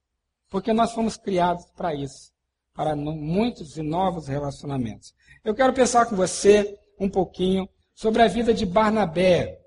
porque 0.50 0.74
nós 0.74 0.92
fomos 0.92 1.16
criados 1.16 1.64
para 1.74 1.94
isso, 1.94 2.30
para 2.74 2.94
muitos 2.94 3.78
e 3.78 3.82
novos 3.82 4.28
relacionamentos. 4.28 5.14
Eu 5.42 5.54
quero 5.54 5.72
pensar 5.72 6.04
com 6.04 6.14
você 6.14 6.78
um 7.00 7.08
pouquinho 7.08 7.66
sobre 7.94 8.20
a 8.20 8.28
vida 8.28 8.52
de 8.52 8.66
Barnabé. 8.66 9.58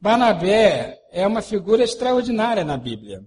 Barnabé 0.00 1.00
é 1.12 1.24
uma 1.24 1.40
figura 1.40 1.84
extraordinária 1.84 2.64
na 2.64 2.76
Bíblia. 2.76 3.24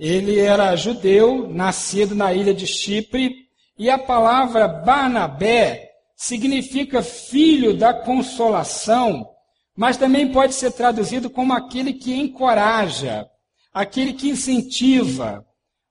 Ele 0.00 0.40
era 0.40 0.74
judeu, 0.76 1.46
nascido 1.46 2.14
na 2.14 2.32
ilha 2.32 2.54
de 2.54 2.66
Chipre, 2.66 3.34
e 3.78 3.90
a 3.90 3.98
palavra 3.98 4.66
Barnabé 4.66 5.90
significa 6.16 7.02
filho 7.02 7.76
da 7.76 7.92
consolação, 7.92 9.28
mas 9.76 9.98
também 9.98 10.32
pode 10.32 10.54
ser 10.54 10.70
traduzido 10.70 11.28
como 11.28 11.52
aquele 11.52 11.92
que 11.92 12.14
encoraja, 12.14 13.28
aquele 13.74 14.14
que 14.14 14.30
incentiva. 14.30 15.44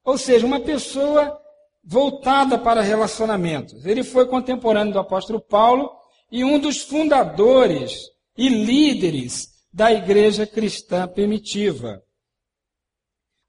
Ou 0.04 0.18
seja, 0.18 0.44
uma 0.44 0.60
pessoa 0.60 1.40
voltada 1.84 2.58
para 2.58 2.82
relacionamentos. 2.82 3.86
Ele 3.86 4.04
foi 4.04 4.26
contemporâneo 4.26 4.94
do 4.94 5.00
apóstolo 5.00 5.40
Paulo 5.40 5.88
e 6.32 6.44
um 6.44 6.58
dos 6.58 6.82
fundadores 6.82 8.08
e 8.36 8.50
líderes 8.50 9.50
da 9.72 9.94
igreja 9.94 10.48
cristã 10.48 11.08
primitiva. 11.08 12.02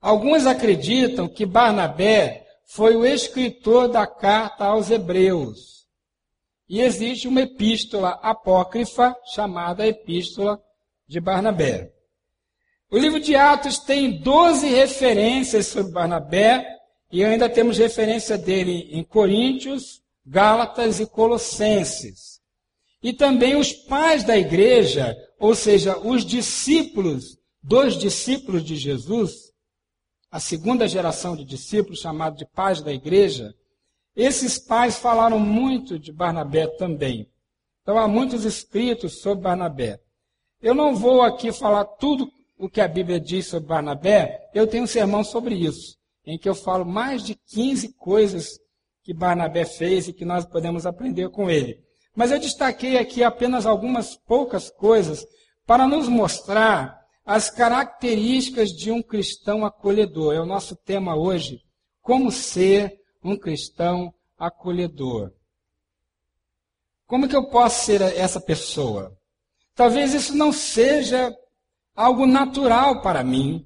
Alguns 0.01 0.47
acreditam 0.47 1.29
que 1.29 1.45
Barnabé 1.45 2.47
foi 2.65 2.97
o 2.97 3.05
escritor 3.05 3.89
da 3.89 4.07
carta 4.07 4.65
aos 4.65 4.91
Hebreus. 4.91 5.87
E 6.69 6.81
existe 6.81 7.29
uma 7.29 7.43
epístola 7.43 8.19
apócrifa 8.23 9.15
chamada 9.35 9.87
Epístola 9.87 10.63
de 11.07 11.21
Barnabé. 11.21 11.93
O 12.91 12.97
livro 12.97 13.21
de 13.21 13.37
Atos 13.37 13.79
tem 13.79 14.21
12 14.21 14.69
referências 14.69 15.67
sobre 15.67 15.93
Barnabé 15.93 16.65
e 17.13 17.25
ainda 17.25 17.49
temos 17.49 17.77
referência 17.77 18.39
dele 18.39 18.89
em 18.93 19.03
Coríntios, 19.03 20.01
Gálatas 20.25 21.01
e 21.01 21.07
Colossenses. 21.07 22.41
E 23.03 23.13
também 23.13 23.57
os 23.57 23.73
pais 23.73 24.25
da 24.25 24.39
igreja, 24.39 25.17
ou 25.39 25.55
seja, 25.55 25.99
os 25.99 26.25
discípulos, 26.25 27.37
dois 27.63 27.97
discípulos 27.97 28.65
de 28.65 28.77
Jesus, 28.77 29.50
a 30.31 30.39
segunda 30.39 30.87
geração 30.87 31.35
de 31.35 31.45
discípulos, 31.45 32.01
chamado 32.01 32.37
de 32.37 32.47
pais 32.47 32.81
da 32.81 32.93
igreja, 32.93 33.55
esses 34.15 34.59
pais 34.59 34.99
falaram 34.99 35.39
muito 35.39 35.99
de 35.99 36.13
Barnabé 36.13 36.67
também. 36.67 37.29
Então 37.83 37.99
há 37.99 38.07
muitos 38.07 38.45
escritos 38.45 39.21
sobre 39.21 39.43
Barnabé. 39.43 40.01
Eu 40.63 40.75
não 40.75 40.95
vou 40.95 41.23
aqui 41.23 41.51
falar 41.53 41.85
tudo 41.85 42.31
o 42.59 42.69
que 42.69 42.81
a 42.81 42.87
Bíblia 42.87 43.19
diz 43.19 43.47
sobre 43.47 43.69
Barnabé, 43.69 44.51
eu 44.55 44.67
tenho 44.67 44.85
um 44.85 44.87
sermão 44.87 45.25
sobre 45.25 45.55
isso, 45.55 45.97
em 46.27 46.39
que 46.39 46.49
eu 46.49 46.55
falo 46.55 46.85
mais 46.85 47.25
de 47.25 47.35
15 47.35 47.95
coisas 47.95 48.61
que 49.03 49.15
Barnabé 49.15 49.65
fez 49.65 50.09
e 50.09 50.13
que 50.13 50.27
nós 50.27 50.45
podemos 50.45 50.85
aprender 50.85 51.31
com 51.31 51.49
ele. 51.49 51.83
Mas 52.15 52.31
eu 52.31 52.39
destaquei 52.39 52.99
aqui 52.99 53.25
apenas 53.25 53.65
algumas 53.65 54.15
poucas 54.15 54.69
coisas 54.71 55.27
para 55.67 55.87
nos 55.87 56.07
mostrar 56.07 57.00
as 57.31 57.49
características 57.49 58.71
de 58.71 58.91
um 58.91 59.01
cristão 59.01 59.65
acolhedor. 59.65 60.35
É 60.35 60.41
o 60.41 60.45
nosso 60.45 60.75
tema 60.75 61.15
hoje. 61.15 61.61
Como 62.03 62.29
ser 62.33 62.99
um 63.23 63.37
cristão 63.37 64.13
acolhedor. 64.37 65.31
Como 67.07 67.29
que 67.29 67.37
eu 67.37 67.49
posso 67.49 67.85
ser 67.85 68.03
essa 68.03 68.41
pessoa? 68.41 69.17
Talvez 69.77 70.13
isso 70.13 70.35
não 70.35 70.53
seja 70.53 71.33
algo 71.95 72.27
natural 72.27 73.01
para 73.01 73.23
mim. 73.23 73.65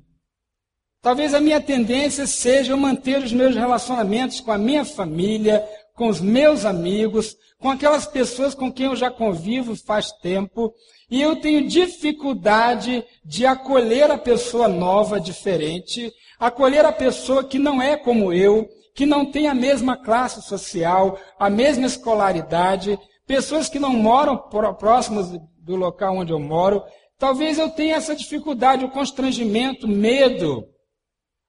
Talvez 1.01 1.33
a 1.33 1.41
minha 1.41 1.59
tendência 1.59 2.27
seja 2.27 2.77
manter 2.77 3.25
os 3.25 3.33
meus 3.33 3.55
relacionamentos 3.55 4.41
com 4.41 4.53
a 4.53 4.59
minha 4.59 4.85
família, 4.85 5.67
com 5.95 6.09
os 6.09 6.21
meus 6.21 6.65
amigos, 6.65 7.37
com 7.59 7.71
aquelas 7.71 8.07
pessoas 8.07 8.55
com 8.55 8.71
quem 8.71 8.87
eu 8.87 8.97
já 8.97 9.11
convivo 9.11 9.77
faz 9.77 10.11
tempo, 10.13 10.75
e 11.11 11.23
eu 11.23 11.37
tenho 11.37 11.69
dificuldade 11.69 13.05
de 13.25 13.47
acolher 13.47 14.11
a 14.11 14.19
pessoa 14.19 14.69
nova, 14.69 15.21
diferente, 15.21 16.13
acolher 16.39 16.85
a 16.85 16.93
pessoa 16.93 17.45
que 17.45 17.59
não 17.59 17.81
é 17.81 17.97
como 17.97 18.33
eu, 18.33 18.69
que 18.95 19.07
não 19.07 19.25
têm 19.25 19.49
a 19.49 19.55
mesma 19.55 19.97
classe 19.97 20.43
social, 20.43 21.19
a 21.39 21.49
mesma 21.49 21.87
escolaridade, 21.87 22.99
pessoas 23.27 23.69
que 23.69 23.79
não 23.79 23.93
moram 23.93 24.37
próximos 24.79 25.31
do 25.59 25.77
local 25.77 26.17
onde 26.17 26.33
eu 26.33 26.41
moro. 26.41 26.83
Talvez 27.19 27.59
eu 27.59 27.71
tenha 27.71 27.97
essa 27.97 28.15
dificuldade, 28.15 28.85
o 28.85 28.91
constrangimento, 28.91 29.89
medo, 29.89 30.65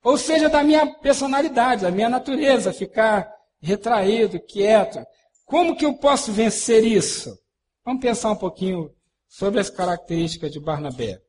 ou 0.04 0.18
seja, 0.18 0.48
da 0.48 0.64
minha 0.64 0.86
personalidade, 0.86 1.82
da 1.82 1.92
minha 1.92 2.10
natureza, 2.10 2.72
ficar 2.72 3.35
retraído, 3.66 4.40
quieto. 4.40 5.06
Como 5.44 5.76
que 5.76 5.86
eu 5.86 5.98
posso 5.98 6.32
vencer 6.32 6.84
isso? 6.84 7.38
Vamos 7.84 8.02
pensar 8.02 8.32
um 8.32 8.36
pouquinho 8.36 8.94
sobre 9.28 9.60
as 9.60 9.70
características 9.70 10.52
de 10.52 10.60
Barnabé. 10.60 11.22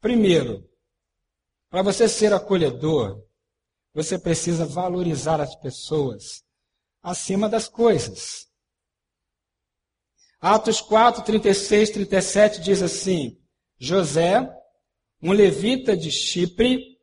Primeiro, 0.00 0.68
para 1.70 1.82
você 1.82 2.08
ser 2.08 2.32
acolhedor, 2.32 3.22
você 3.94 4.18
precisa 4.18 4.66
valorizar 4.66 5.40
as 5.40 5.54
pessoas 5.54 6.42
acima 7.02 7.48
das 7.48 7.68
coisas. 7.68 8.46
Atos 10.40 10.80
4, 10.80 11.22
36, 11.22 11.90
37 11.90 12.60
diz 12.60 12.82
assim: 12.82 13.38
José, 13.78 14.40
um 15.22 15.30
levita 15.30 15.96
de 15.96 16.10
Chipre, 16.10 16.98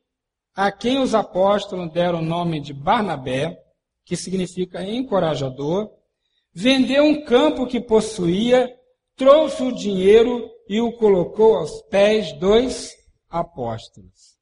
a 0.53 0.71
quem 0.71 0.99
os 0.99 1.15
apóstolos 1.15 1.91
deram 1.93 2.19
o 2.19 2.25
nome 2.25 2.59
de 2.59 2.73
Barnabé, 2.73 3.57
que 4.09 4.17
significa 4.17 4.83
encorajador, 4.83 5.87
vendeu 6.51 7.03
um 7.03 7.23
campo 7.23 7.67
que 7.67 7.79
possuía, 7.79 8.67
trouxe 9.15 9.61
o 9.61 9.71
dinheiro 9.71 10.49
e 10.67 10.81
o 10.81 10.91
colocou 10.93 11.57
aos 11.57 11.83
pés 11.83 12.33
dos 12.39 12.89
apóstolos. 13.29 14.35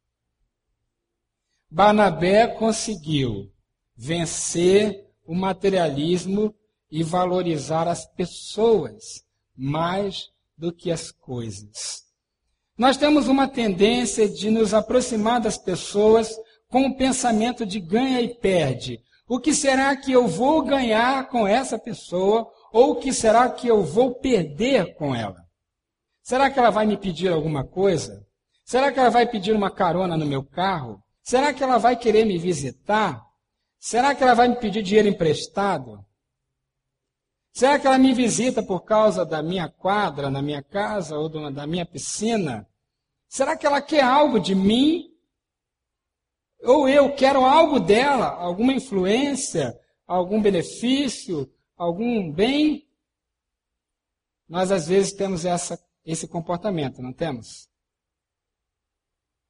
Barnabé 1.70 2.48
conseguiu 2.48 3.52
vencer 3.94 5.06
o 5.26 5.36
materialismo 5.36 6.56
e 6.90 7.04
valorizar 7.04 7.90
as 7.90 8.06
pessoas 8.06 9.26
mais 9.54 10.30
do 10.58 10.72
que 10.72 10.90
as 10.90 11.12
coisas. 11.12 12.06
Nós 12.78 12.96
temos 12.96 13.28
uma 13.28 13.50
tendência 13.50 14.30
de 14.30 14.50
nos 14.50 14.74
aproximar 14.74 15.42
das 15.42 15.58
pessoas 15.58 16.34
com 16.70 16.88
o 16.88 16.96
pensamento 16.96 17.66
de 17.66 17.82
ganha 17.82 18.22
e 18.22 18.34
perde. 18.34 19.06
O 19.28 19.40
que 19.40 19.54
será 19.54 19.96
que 19.96 20.12
eu 20.12 20.26
vou 20.26 20.64
ganhar 20.64 21.28
com 21.28 21.46
essa 21.46 21.78
pessoa 21.78 22.50
ou 22.72 22.92
o 22.92 22.96
que 22.96 23.12
será 23.12 23.50
que 23.50 23.68
eu 23.68 23.84
vou 23.84 24.16
perder 24.16 24.96
com 24.96 25.14
ela? 25.14 25.46
Será 26.24 26.50
que 26.50 26.58
ela 26.58 26.70
vai 26.70 26.86
me 26.86 26.98
pedir 26.98 27.32
alguma 27.32 27.66
coisa? 27.66 28.26
Será 28.64 28.92
que 28.92 29.00
ela 29.00 29.10
vai 29.10 29.28
pedir 29.28 29.54
uma 29.54 29.70
carona 29.70 30.16
no 30.16 30.26
meu 30.26 30.44
carro? 30.44 31.02
Será 31.22 31.54
que 31.54 31.62
ela 31.62 31.78
vai 31.78 31.98
querer 31.98 32.26
me 32.26 32.38
visitar? 32.38 33.22
Será 33.78 34.16
que 34.16 34.24
ela 34.24 34.34
vai 34.34 34.48
me 34.48 34.56
pedir 34.56 34.82
dinheiro 34.82 35.10
emprestado? 35.10 36.06
Será 37.54 37.78
que 37.80 37.88
ela 37.88 37.98
me 37.98 38.14
visita 38.14 38.64
por 38.64 38.82
causa 38.82 39.26
da 39.26 39.42
minha 39.42 39.68
quadra 39.68 40.30
na 40.30 40.42
minha 40.42 40.64
casa 40.64 41.18
ou 41.18 41.28
da 41.52 41.68
minha 41.68 41.86
piscina? 41.86 42.68
Será 43.28 43.58
que 43.58 43.66
ela 43.66 43.82
quer 43.82 44.04
algo 44.04 44.40
de 44.40 44.56
mim? 44.56 45.17
Ou 46.62 46.88
eu 46.88 47.14
quero 47.16 47.46
algo 47.46 47.80
dela, 47.80 48.28
alguma 48.28 48.74
influência, 48.74 49.78
algum 50.06 50.42
benefício, 50.42 51.52
algum 51.76 52.32
bem. 52.32 52.88
Nós 54.48 54.72
às 54.72 54.88
vezes 54.88 55.14
temos 55.14 55.46
essa, 55.46 55.80
esse 56.06 56.28
comportamento, 56.28 57.02
não 57.02 57.14
temos? 57.14 57.70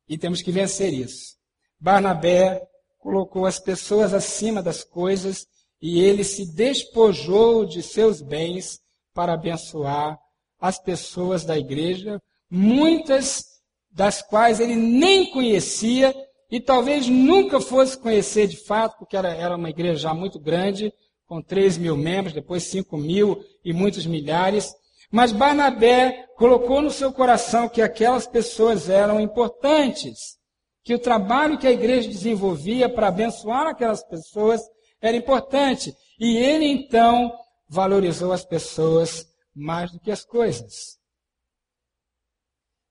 E 0.08 0.18
temos 0.18 0.42
que 0.42 0.52
vencer 0.52 0.94
isso. 0.94 1.38
Barnabé 1.80 2.68
colocou 2.98 3.46
as 3.46 3.60
pessoas 3.60 4.14
acima 4.14 4.62
das 4.62 4.84
coisas 4.84 5.48
e 5.82 6.02
ele 6.02 6.24
se 6.24 6.46
despojou 6.54 7.66
de 7.66 7.84
seus 7.84 8.22
bens 8.22 8.82
para 9.14 9.34
abençoar 9.34 10.20
as 10.60 10.80
pessoas 10.80 11.46
da 11.46 11.58
igreja, 11.58 12.22
muitas 12.50 13.62
das 13.92 14.22
quais 14.22 14.60
ele 14.60 14.76
nem 14.76 15.30
conhecia 15.30 16.14
e 16.50 16.60
talvez 16.60 17.08
nunca 17.08 17.60
fosse 17.60 17.98
conhecer 17.98 18.48
de 18.48 18.58
fato, 18.58 18.98
porque 18.98 19.18
era, 19.18 19.30
era 19.30 19.56
uma 19.56 19.70
igreja 19.70 19.96
já 19.96 20.14
muito 20.14 20.40
grande, 20.40 20.94
com 21.26 21.42
3 21.42 21.78
mil 21.78 21.98
membros, 21.98 22.34
depois 22.34 22.64
5 22.64 22.98
mil 22.98 23.44
e 23.64 23.74
muitos 23.74 24.06
milhares. 24.06 24.74
Mas 25.12 25.34
Barnabé 25.34 26.26
colocou 26.38 26.82
no 26.82 26.90
seu 26.90 27.12
coração 27.12 27.68
que 27.68 27.82
aquelas 27.82 28.26
pessoas 28.26 28.90
eram 28.90 29.20
importantes, 29.20 30.38
que 30.84 30.94
o 30.94 31.00
trabalho 31.00 31.58
que 31.58 31.68
a 31.68 31.72
igreja 31.72 32.08
desenvolvia 32.08 32.88
para 32.88 33.10
abençoar 33.10 33.68
aquelas 33.68 34.04
pessoas 34.04 34.62
era 35.02 35.18
importante. 35.18 35.94
E 36.18 36.38
ele 36.38 36.66
então 36.66 37.34
valorizou 37.70 38.32
as 38.32 38.46
pessoas 38.46 39.26
mais 39.54 39.92
do 39.92 40.00
que 40.00 40.12
as 40.12 40.24
coisas. 40.24 40.98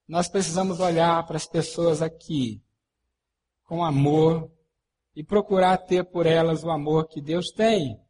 Nós 0.07 0.29
precisamos 0.29 0.79
olhar 0.79 1.27
para 1.27 1.37
as 1.37 1.47
pessoas 1.47 2.03
aqui 2.03 2.63
com 3.67 3.85
amor 3.85 4.51
e 5.15 5.25
procurar 5.25 5.77
ter 5.79 6.05
por 6.05 6.25
elas 6.25 6.63
o 6.63 6.71
amor 6.71 7.09
que 7.09 7.21
Deus 7.21 7.51
tem, 7.51 8.01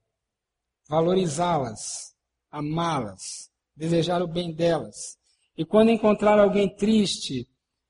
valorizá-las, 0.89 2.15
amá-las, 2.51 3.51
desejar 3.75 4.23
o 4.23 4.29
bem 4.29 4.53
delas. 4.53 5.17
E 5.57 5.65
quando 5.65 5.91
encontrar 5.91 6.39
alguém 6.39 6.69
triste, 6.69 7.49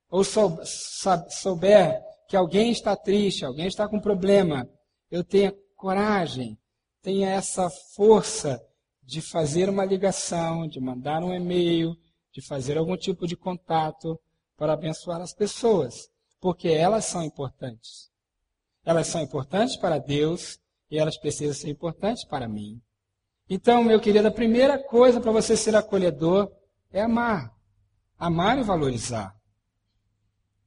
ou 0.09 0.23
souber 0.23 2.01
que 2.29 2.37
alguém 2.37 2.71
está 2.71 2.97
triste, 2.97 3.45
alguém 3.45 3.67
está 3.67 3.89
com 3.89 4.01
problema, 4.01 4.69
eu 5.11 5.25
tenha 5.25 5.53
coragem, 5.75 6.57
tenha 7.03 7.31
essa 7.31 7.69
força 7.95 8.63
de 9.03 9.21
fazer 9.21 9.69
uma 9.69 9.85
ligação, 9.85 10.67
de 10.67 10.81
mandar 10.81 11.23
um 11.23 11.35
e-mail, 11.35 11.97
de 12.33 12.41
fazer 12.41 12.79
algum 12.79 12.97
tipo 12.97 13.27
de 13.27 13.37
contato 13.37 14.19
para 14.57 14.73
abençoar 14.73 15.21
as 15.21 15.35
pessoas 15.35 16.09
porque 16.41 16.69
elas 16.69 17.05
são 17.05 17.23
importantes. 17.23 18.11
Elas 18.85 19.07
são 19.07 19.21
importantes 19.21 19.77
para 19.77 19.99
Deus 19.99 20.59
e 20.91 20.99
elas 20.99 21.19
precisam 21.19 21.55
ser 21.55 21.71
importantes 21.71 22.25
para 22.25 22.49
mim. 22.49 22.81
Então, 23.49 23.83
meu 23.83 24.01
querido, 24.01 24.29
a 24.29 24.33
primeira 24.33 24.79
coisa 24.79 25.21
para 25.21 25.33
você 25.33 25.57
ser 25.57 25.75
acolhedor 25.75 26.51
é 26.93 27.03
amar. 27.03 27.53
Amar 28.19 28.59
e 28.59 28.63
valorizar. 28.63 29.35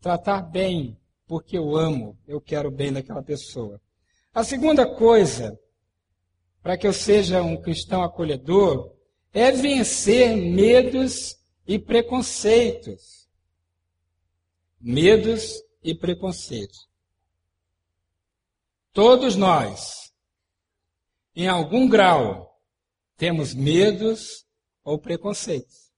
Tratar 0.01 0.41
bem, 0.41 0.97
porque 1.27 1.57
eu 1.57 1.75
amo, 1.75 2.17
eu 2.27 2.39
quero 2.39 2.71
bem 2.71 2.93
daquela 2.93 3.23
pessoa. 3.23 3.81
A 4.33 4.43
segunda 4.43 4.85
coisa, 4.85 5.59
para 6.61 6.77
que 6.77 6.87
eu 6.87 6.93
seja 6.93 7.41
um 7.41 7.61
cristão 7.61 8.03
acolhedor, 8.03 8.93
é 9.33 9.51
vencer 9.51 10.35
medos 10.35 11.37
e 11.67 11.77
preconceitos 11.77 13.18
medos 14.79 15.61
e 15.83 15.93
preconceitos. 15.93 16.87
Todos 18.91 19.35
nós, 19.35 20.13
em 21.35 21.47
algum 21.47 21.87
grau, 21.87 22.59
temos 23.17 23.53
medos 23.53 24.45
ou 24.83 24.97
preconceitos. 24.99 25.91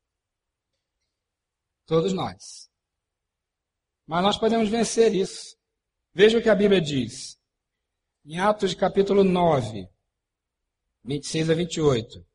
Todos 1.85 2.13
nós. 2.13 2.69
Mas 4.05 4.23
nós 4.23 4.37
podemos 4.37 4.69
vencer 4.69 5.13
isso. 5.13 5.55
Veja 6.13 6.37
o 6.37 6.41
que 6.41 6.49
a 6.49 6.55
Bíblia 6.55 6.81
diz. 6.81 7.39
Em 8.25 8.39
Atos 8.39 8.73
capítulo 8.73 9.23
9, 9.23 9.87
26 11.03 11.49
a 11.49 11.53
28. 11.53 12.25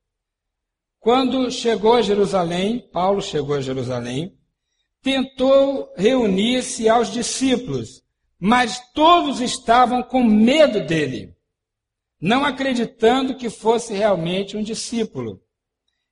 Quando 0.98 1.50
chegou 1.50 1.94
a 1.94 2.02
Jerusalém, 2.02 2.80
Paulo 2.90 3.22
chegou 3.22 3.54
a 3.54 3.60
Jerusalém, 3.60 4.36
tentou 5.06 5.92
reunir-se 5.96 6.88
aos 6.88 7.12
discípulos, 7.12 8.02
mas 8.40 8.80
todos 8.92 9.40
estavam 9.40 10.02
com 10.02 10.24
medo 10.24 10.84
dele, 10.84 11.32
não 12.20 12.44
acreditando 12.44 13.36
que 13.36 13.48
fosse 13.48 13.94
realmente 13.94 14.56
um 14.56 14.64
discípulo. 14.64 15.40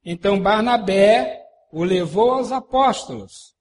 Então 0.05 0.41
Barnabé 0.41 1.43
o 1.73 1.83
levou 1.83 2.35
aos 2.35 2.53
apóstolos 2.53 3.57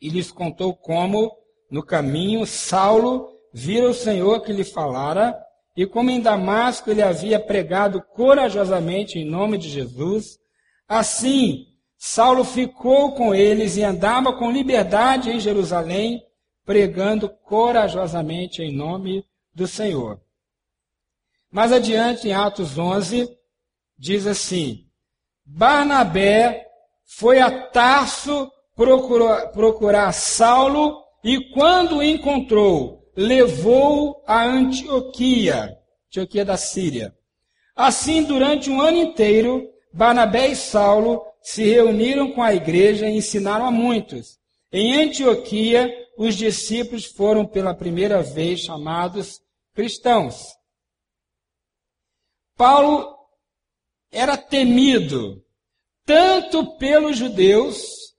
e 0.00 0.08
lhes 0.08 0.30
contou 0.30 0.72
como, 0.72 1.36
no 1.68 1.84
caminho, 1.84 2.46
Saulo 2.46 3.28
vira 3.52 3.90
o 3.90 3.94
Senhor 3.94 4.40
que 4.42 4.52
lhe 4.52 4.62
falara 4.62 5.36
e 5.76 5.84
como 5.84 6.10
em 6.10 6.20
Damasco 6.20 6.92
ele 6.92 7.02
havia 7.02 7.40
pregado 7.40 8.00
corajosamente 8.00 9.18
em 9.18 9.28
nome 9.28 9.58
de 9.58 9.68
Jesus, 9.68 10.38
assim 10.86 11.71
Saulo 12.04 12.42
ficou 12.42 13.12
com 13.12 13.32
eles 13.32 13.76
e 13.76 13.84
andava 13.84 14.32
com 14.32 14.50
liberdade 14.50 15.30
em 15.30 15.38
Jerusalém, 15.38 16.20
pregando 16.64 17.28
corajosamente 17.28 18.60
em 18.60 18.74
nome 18.74 19.24
do 19.54 19.68
Senhor. 19.68 20.20
Mais 21.48 21.70
adiante, 21.70 22.26
em 22.26 22.32
Atos 22.32 22.76
11, 22.76 23.28
diz 23.96 24.26
assim: 24.26 24.84
Barnabé 25.46 26.66
foi 27.04 27.38
a 27.38 27.68
Tarso 27.68 28.50
procurar, 28.74 29.52
procurar 29.52 30.12
Saulo 30.12 31.04
e, 31.22 31.52
quando 31.52 31.98
o 31.98 32.02
encontrou, 32.02 33.12
levou 33.16 34.24
a 34.26 34.42
Antioquia, 34.42 35.78
Antioquia 36.08 36.44
da 36.44 36.56
Síria. 36.56 37.14
Assim, 37.76 38.24
durante 38.24 38.68
um 38.68 38.80
ano 38.80 38.96
inteiro, 38.96 39.68
Barnabé 39.92 40.48
e 40.48 40.56
Saulo 40.56 41.30
se 41.42 41.64
reuniram 41.64 42.32
com 42.32 42.42
a 42.42 42.54
igreja 42.54 43.06
e 43.08 43.16
ensinaram 43.16 43.66
a 43.66 43.70
muitos. 43.70 44.38
Em 44.70 45.02
Antioquia, 45.02 45.90
os 46.16 46.34
discípulos 46.36 47.04
foram 47.04 47.46
pela 47.46 47.74
primeira 47.74 48.22
vez 48.22 48.60
chamados 48.60 49.40
cristãos. 49.74 50.54
Paulo 52.56 53.16
era 54.10 54.36
temido 54.36 55.42
tanto 56.04 56.76
pelos 56.78 57.16
judeus, 57.16 58.14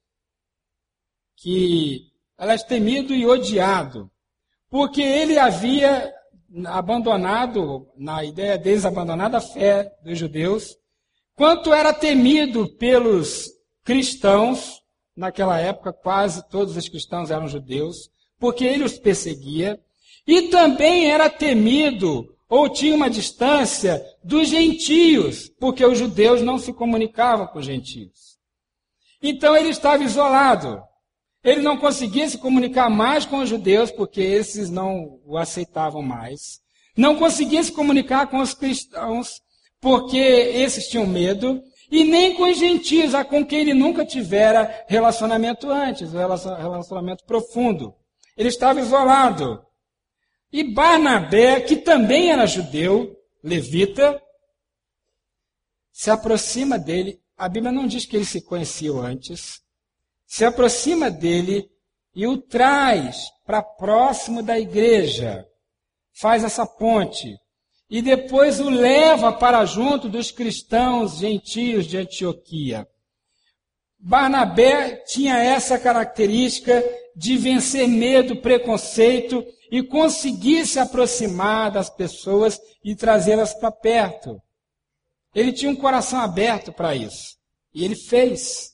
que, 1.37 2.11
aliás, 2.37 2.63
temido 2.63 3.13
e 3.13 3.25
odiado, 3.25 4.09
porque 4.69 5.01
ele 5.01 5.37
havia 5.37 6.13
abandonado, 6.65 7.91
na 7.97 8.23
ideia 8.23 8.57
deles, 8.57 8.85
abandonado 8.85 9.35
a 9.35 9.41
fé 9.41 9.91
dos 10.03 10.17
judeus, 10.17 10.77
Quanto 11.35 11.73
era 11.73 11.91
temido 11.91 12.67
pelos 12.77 13.49
cristãos, 13.83 14.81
naquela 15.15 15.59
época 15.59 15.91
quase 15.91 16.47
todos 16.49 16.77
os 16.77 16.87
cristãos 16.87 17.31
eram 17.31 17.47
judeus, 17.47 18.09
porque 18.39 18.63
ele 18.65 18.83
os 18.83 18.97
perseguia, 18.97 19.79
e 20.27 20.43
também 20.43 21.11
era 21.11 21.29
temido 21.29 22.33
ou 22.47 22.69
tinha 22.69 22.95
uma 22.95 23.09
distância 23.09 24.05
dos 24.23 24.47
gentios, 24.47 25.49
porque 25.59 25.83
os 25.83 25.97
judeus 25.97 26.41
não 26.41 26.59
se 26.59 26.71
comunicavam 26.71 27.47
com 27.47 27.57
os 27.57 27.65
gentios. 27.65 28.37
Então 29.21 29.55
ele 29.55 29.69
estava 29.69 30.03
isolado. 30.03 30.79
Ele 31.43 31.61
não 31.61 31.77
conseguia 31.77 32.29
se 32.29 32.37
comunicar 32.37 32.89
mais 32.89 33.25
com 33.25 33.39
os 33.39 33.49
judeus, 33.49 33.89
porque 33.89 34.21
esses 34.21 34.69
não 34.69 35.19
o 35.25 35.37
aceitavam 35.37 36.01
mais. 36.01 36.61
Não 36.95 37.15
conseguia 37.15 37.63
se 37.63 37.71
comunicar 37.71 38.27
com 38.27 38.39
os 38.39 38.53
cristãos, 38.53 39.41
porque 39.83 40.17
esses 40.17 40.87
tinham 40.87 41.05
medo, 41.05 41.61
e 41.91 42.05
nem 42.05 42.35
com 42.35 42.43
os 42.43 42.57
gentios, 42.57 43.11
com 43.29 43.45
quem 43.45 43.59
ele 43.59 43.73
nunca 43.73 44.05
tivera 44.05 44.85
relacionamento 44.87 45.69
antes, 45.69 46.13
relacionamento 46.13 47.25
profundo. 47.25 47.93
Ele 48.37 48.47
estava 48.47 48.79
isolado. 48.79 49.61
E 50.53 50.63
Barnabé, 50.63 51.59
que 51.59 51.75
também 51.75 52.31
era 52.31 52.47
judeu, 52.47 53.13
levita, 53.43 54.19
se 55.91 56.09
aproxima 56.09 56.79
dele. 56.79 57.19
A 57.37 57.49
Bíblia 57.49 57.71
não 57.71 57.85
diz 57.85 58.05
que 58.05 58.15
eles 58.15 58.29
se 58.29 58.41
conheciam 58.41 59.01
antes. 59.01 59.61
Se 60.25 60.45
aproxima 60.45 61.11
dele 61.11 61.69
e 62.15 62.25
o 62.25 62.37
traz 62.37 63.25
para 63.45 63.61
próximo 63.61 64.41
da 64.41 64.57
igreja. 64.57 65.45
Faz 66.13 66.41
essa 66.41 66.65
ponte 66.65 67.42
e 67.93 68.01
depois 68.01 68.59
o 68.59 68.71
leva 68.71 69.31
para 69.31 69.63
junto 69.65 70.09
dos 70.09 70.31
cristãos 70.31 71.19
gentios 71.19 71.85
de 71.85 71.95
Antioquia. 71.95 72.87
Barnabé 73.99 74.95
tinha 75.05 75.37
essa 75.37 75.77
característica 75.77 76.83
de 77.15 77.37
vencer 77.37 77.87
medo, 77.87 78.37
preconceito 78.37 79.45
e 79.69 79.83
conseguir 79.83 80.65
se 80.65 80.79
aproximar 80.79 81.69
das 81.69 81.87
pessoas 81.87 82.59
e 82.83 82.95
trazê-las 82.95 83.53
para 83.53 83.69
perto. 83.71 84.41
Ele 85.35 85.53
tinha 85.53 85.69
um 85.69 85.75
coração 85.75 86.19
aberto 86.19 86.73
para 86.73 86.95
isso. 86.95 87.37
E 87.75 87.85
ele 87.85 87.95
fez. 87.95 88.73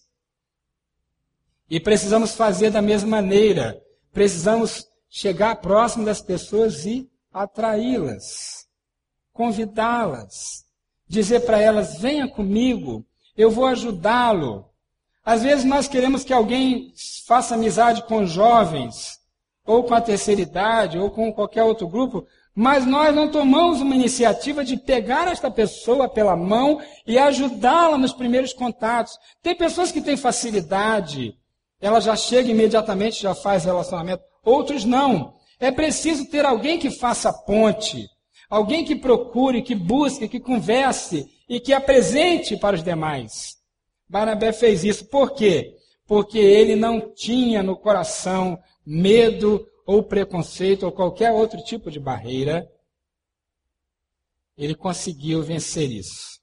E 1.70 1.78
precisamos 1.78 2.36
fazer 2.36 2.72
da 2.72 2.82
mesma 2.82 3.10
maneira. 3.10 3.84
Precisamos 4.14 4.88
chegar 5.10 5.58
próximo 5.58 6.06
das 6.06 6.22
pessoas 6.22 6.86
e 6.86 7.12
atraí-las, 7.34 8.59
convidá-las, 9.40 10.66
dizer 11.08 11.40
para 11.46 11.62
elas: 11.62 11.98
venha 11.98 12.28
comigo, 12.28 13.06
eu 13.38 13.50
vou 13.50 13.66
ajudá-lo. 13.66 14.66
Às 15.24 15.44
vezes 15.44 15.64
nós 15.64 15.88
queremos 15.88 16.26
que 16.26 16.34
alguém 16.34 16.94
faça 17.26 17.56
amizade 17.56 18.04
com 18.04 18.26
jovens, 18.26 19.18
ou 19.66 19.86
com 19.86 19.94
a 19.94 20.02
terceira 20.02 20.42
idade, 20.42 21.00
ou 21.00 21.10
com 21.10 21.32
qualquer 21.32 21.64
outro 21.64 21.88
grupo, 21.88 22.28
mas 22.54 22.86
nós 22.86 23.16
não 23.16 23.32
tomamos 23.32 23.80
uma 23.80 23.96
iniciativa 23.96 24.62
de 24.66 24.76
pegar 24.76 25.30
esta 25.30 25.50
pessoa 25.50 26.10
pela 26.10 26.36
mão 26.36 26.82
e 27.08 27.18
ajudá-la 27.18 27.98
nos 27.98 28.12
primeiros 28.12 28.52
contatos. 28.52 29.18
Tem 29.42 29.56
pessoas 29.56 29.90
que 29.90 30.02
têm 30.02 30.18
facilidade, 30.18 31.34
ela 31.80 32.02
já 32.02 32.14
chega 32.18 32.52
imediatamente, 32.52 33.22
já 33.22 33.34
faz 33.34 33.64
relacionamento. 33.64 34.22
Outros 34.44 34.84
não. 34.84 35.36
É 35.62 35.72
preciso 35.72 36.26
ter 36.26 36.46
alguém 36.46 36.78
que 36.78 36.92
faça 36.92 37.32
ponte, 37.32 38.10
alguém 38.50 38.84
que 38.84 38.96
procure, 38.96 39.62
que 39.62 39.76
busque, 39.76 40.28
que 40.28 40.40
converse 40.40 41.30
e 41.48 41.60
que 41.60 41.74
apresente 41.74 42.58
para 42.58 42.76
os 42.76 42.84
demais. 42.84 43.58
Barnabé 44.08 44.52
fez 44.52 44.84
isso. 44.84 45.06
Por 45.06 45.34
quê? 45.34 45.78
Porque 46.08 46.40
ele 46.40 46.76
não 46.76 47.14
tinha 47.14 47.62
no 47.62 47.78
coração 47.78 48.58
medo 48.86 49.66
ou 49.86 50.04
preconceito 50.04 50.84
ou 50.84 50.92
qualquer 50.92 51.32
outro 51.32 51.64
tipo 51.64 51.92
de 51.92 52.00
barreira. 52.00 52.68
Ele 54.58 54.76
conseguiu 54.76 55.44
vencer 55.44 55.92
isso. 55.92 56.40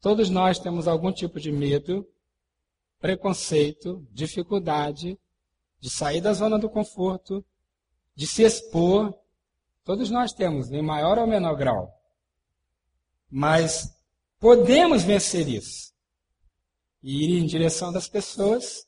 Todos 0.00 0.30
nós 0.30 0.58
temos 0.58 0.88
algum 0.88 1.12
tipo 1.12 1.40
de 1.40 1.50
medo, 1.50 2.08
preconceito, 2.98 4.06
dificuldade 4.10 5.18
de 5.80 5.90
sair 5.90 6.20
da 6.20 6.32
zona 6.32 6.58
do 6.58 6.68
conforto, 6.68 7.44
de 8.14 8.26
se 8.26 8.42
expor. 8.42 9.14
Todos 9.88 10.10
nós 10.10 10.34
temos, 10.34 10.70
em 10.70 10.82
maior 10.82 11.18
ou 11.18 11.26
menor 11.26 11.56
grau. 11.56 11.90
Mas 13.30 13.88
podemos 14.38 15.02
vencer 15.02 15.48
isso. 15.48 15.94
E 17.02 17.24
ir 17.24 17.38
em 17.38 17.46
direção 17.46 17.90
das 17.90 18.06
pessoas 18.06 18.86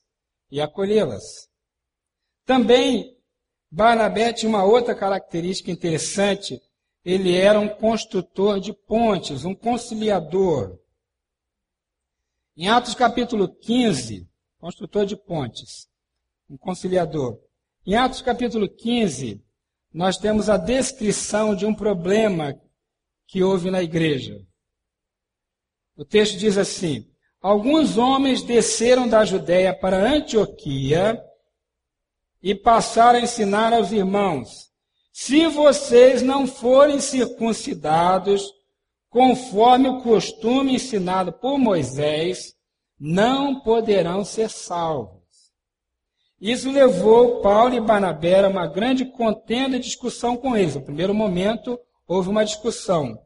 e 0.51 0.61
acolhê-las. 0.61 1.49
Também, 2.45 3.17
Barnabé 3.71 4.35
tinha 4.35 4.51
uma 4.51 4.63
outra 4.63 4.95
característica 4.95 5.71
interessante. 5.71 6.61
Ele 7.03 7.35
era 7.35 7.59
um 7.59 7.71
construtor 7.71 8.61
de 8.61 8.75
pontes, 8.75 9.47
um 9.47 9.55
conciliador. 9.55 10.79
Em 12.55 12.69
Atos 12.69 12.95
capítulo 12.95 13.49
15, 13.49 14.29
construtor 14.59 15.07
de 15.07 15.17
pontes, 15.17 15.89
um 16.47 16.59
conciliador. 16.59 17.41
Em 17.87 17.97
Atos 17.97 18.21
capítulo 18.21 18.69
15, 18.69 19.43
nós 19.93 20.17
temos 20.17 20.49
a 20.49 20.57
descrição 20.57 21.55
de 21.55 21.67
um 21.67 21.75
problema 21.75 22.55
que 23.27 23.43
houve 23.43 23.71
na 23.71 23.83
igreja. 23.83 24.41
O 25.97 26.05
texto 26.05 26.39
diz 26.39 26.57
assim: 26.57 27.07
Alguns 27.41 27.97
homens 27.97 28.43
desceram 28.43 29.09
da 29.09 29.25
Judéia 29.25 29.75
para 29.75 29.97
Antioquia 29.97 31.21
e 32.43 32.55
passaram 32.55 33.19
a 33.19 33.23
ensinar 33.23 33.73
aos 33.73 33.93
irmãos: 33.93 34.71
se 35.13 35.47
vocês 35.49 36.23
não 36.23 36.47
forem 36.47 37.01
circuncidados, 37.01 38.51
conforme 39.09 39.89
o 39.89 40.03
costume 40.03 40.75
ensinado 40.75 41.33
por 41.33 41.59
Moisés, 41.59 42.55
não 42.99 43.61
poderão 43.61 44.25
ser 44.25 44.49
salvos. 44.49 45.20
Isso 46.41 46.71
levou 46.71 47.41
Paulo 47.43 47.75
e 47.75 47.81
Barnabé 47.81 48.43
a 48.45 48.49
uma 48.49 48.67
grande 48.67 49.05
contenda 49.05 49.77
e 49.77 49.81
discussão 49.81 50.37
com 50.37 50.57
eles. 50.57 50.75
No 50.75 50.81
primeiro 50.81 51.13
momento, 51.13 51.79
houve 52.09 52.31
uma 52.31 52.45
discussão. 52.45 53.19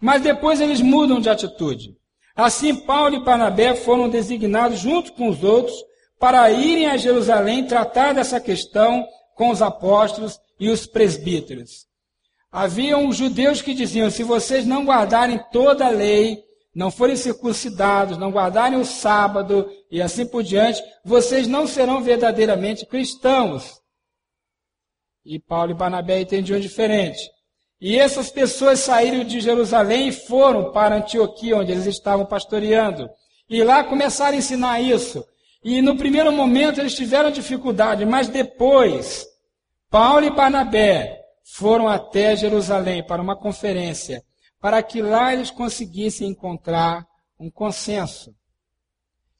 Mas 0.00 0.22
depois 0.22 0.60
eles 0.60 0.80
mudam 0.80 1.20
de 1.20 1.28
atitude. 1.28 1.96
Assim, 2.34 2.74
Paulo 2.74 3.16
e 3.16 3.24
Barnabé 3.24 3.74
foram 3.74 4.08
designados 4.08 4.78
junto 4.78 5.12
com 5.12 5.28
os 5.28 5.44
outros 5.44 5.76
para 6.18 6.50
irem 6.50 6.86
a 6.86 6.96
Jerusalém 6.96 7.66
tratar 7.66 8.14
dessa 8.14 8.40
questão 8.40 9.06
com 9.34 9.50
os 9.50 9.60
apóstolos 9.60 10.38
e 10.58 10.70
os 10.70 10.86
presbíteros. 10.86 11.86
Haviam 12.50 13.12
judeus 13.12 13.60
que 13.60 13.74
diziam: 13.74 14.10
se 14.10 14.22
vocês 14.22 14.66
não 14.66 14.84
guardarem 14.84 15.38
toda 15.52 15.86
a 15.86 15.90
lei, 15.90 16.42
não 16.76 16.90
forem 16.90 17.16
circuncidados, 17.16 18.18
não 18.18 18.30
guardarem 18.30 18.78
o 18.78 18.84
sábado 18.84 19.66
e 19.90 20.02
assim 20.02 20.26
por 20.26 20.42
diante, 20.42 20.82
vocês 21.02 21.48
não 21.48 21.66
serão 21.66 22.02
verdadeiramente 22.02 22.84
cristãos. 22.84 23.80
E 25.24 25.40
Paulo 25.40 25.70
e 25.70 25.74
Barnabé 25.74 26.20
entendiam 26.20 26.60
diferente. 26.60 27.30
E 27.80 27.98
essas 27.98 28.30
pessoas 28.30 28.80
saíram 28.80 29.24
de 29.24 29.40
Jerusalém 29.40 30.08
e 30.08 30.12
foram 30.12 30.70
para 30.70 30.96
Antioquia, 30.96 31.56
onde 31.56 31.72
eles 31.72 31.86
estavam 31.86 32.26
pastoreando. 32.26 33.08
E 33.48 33.64
lá 33.64 33.82
começaram 33.82 34.34
a 34.34 34.38
ensinar 34.38 34.78
isso. 34.78 35.24
E 35.64 35.80
no 35.80 35.96
primeiro 35.96 36.30
momento 36.30 36.78
eles 36.78 36.94
tiveram 36.94 37.30
dificuldade, 37.30 38.04
mas 38.04 38.28
depois, 38.28 39.26
Paulo 39.88 40.26
e 40.26 40.30
Barnabé 40.30 41.22
foram 41.42 41.88
até 41.88 42.36
Jerusalém 42.36 43.02
para 43.02 43.22
uma 43.22 43.34
conferência, 43.34 44.22
para 44.60 44.82
que 44.82 45.02
lá 45.02 45.32
eles 45.32 45.50
conseguissem 45.50 46.28
encontrar 46.28 47.06
um 47.38 47.50
consenso. 47.50 48.34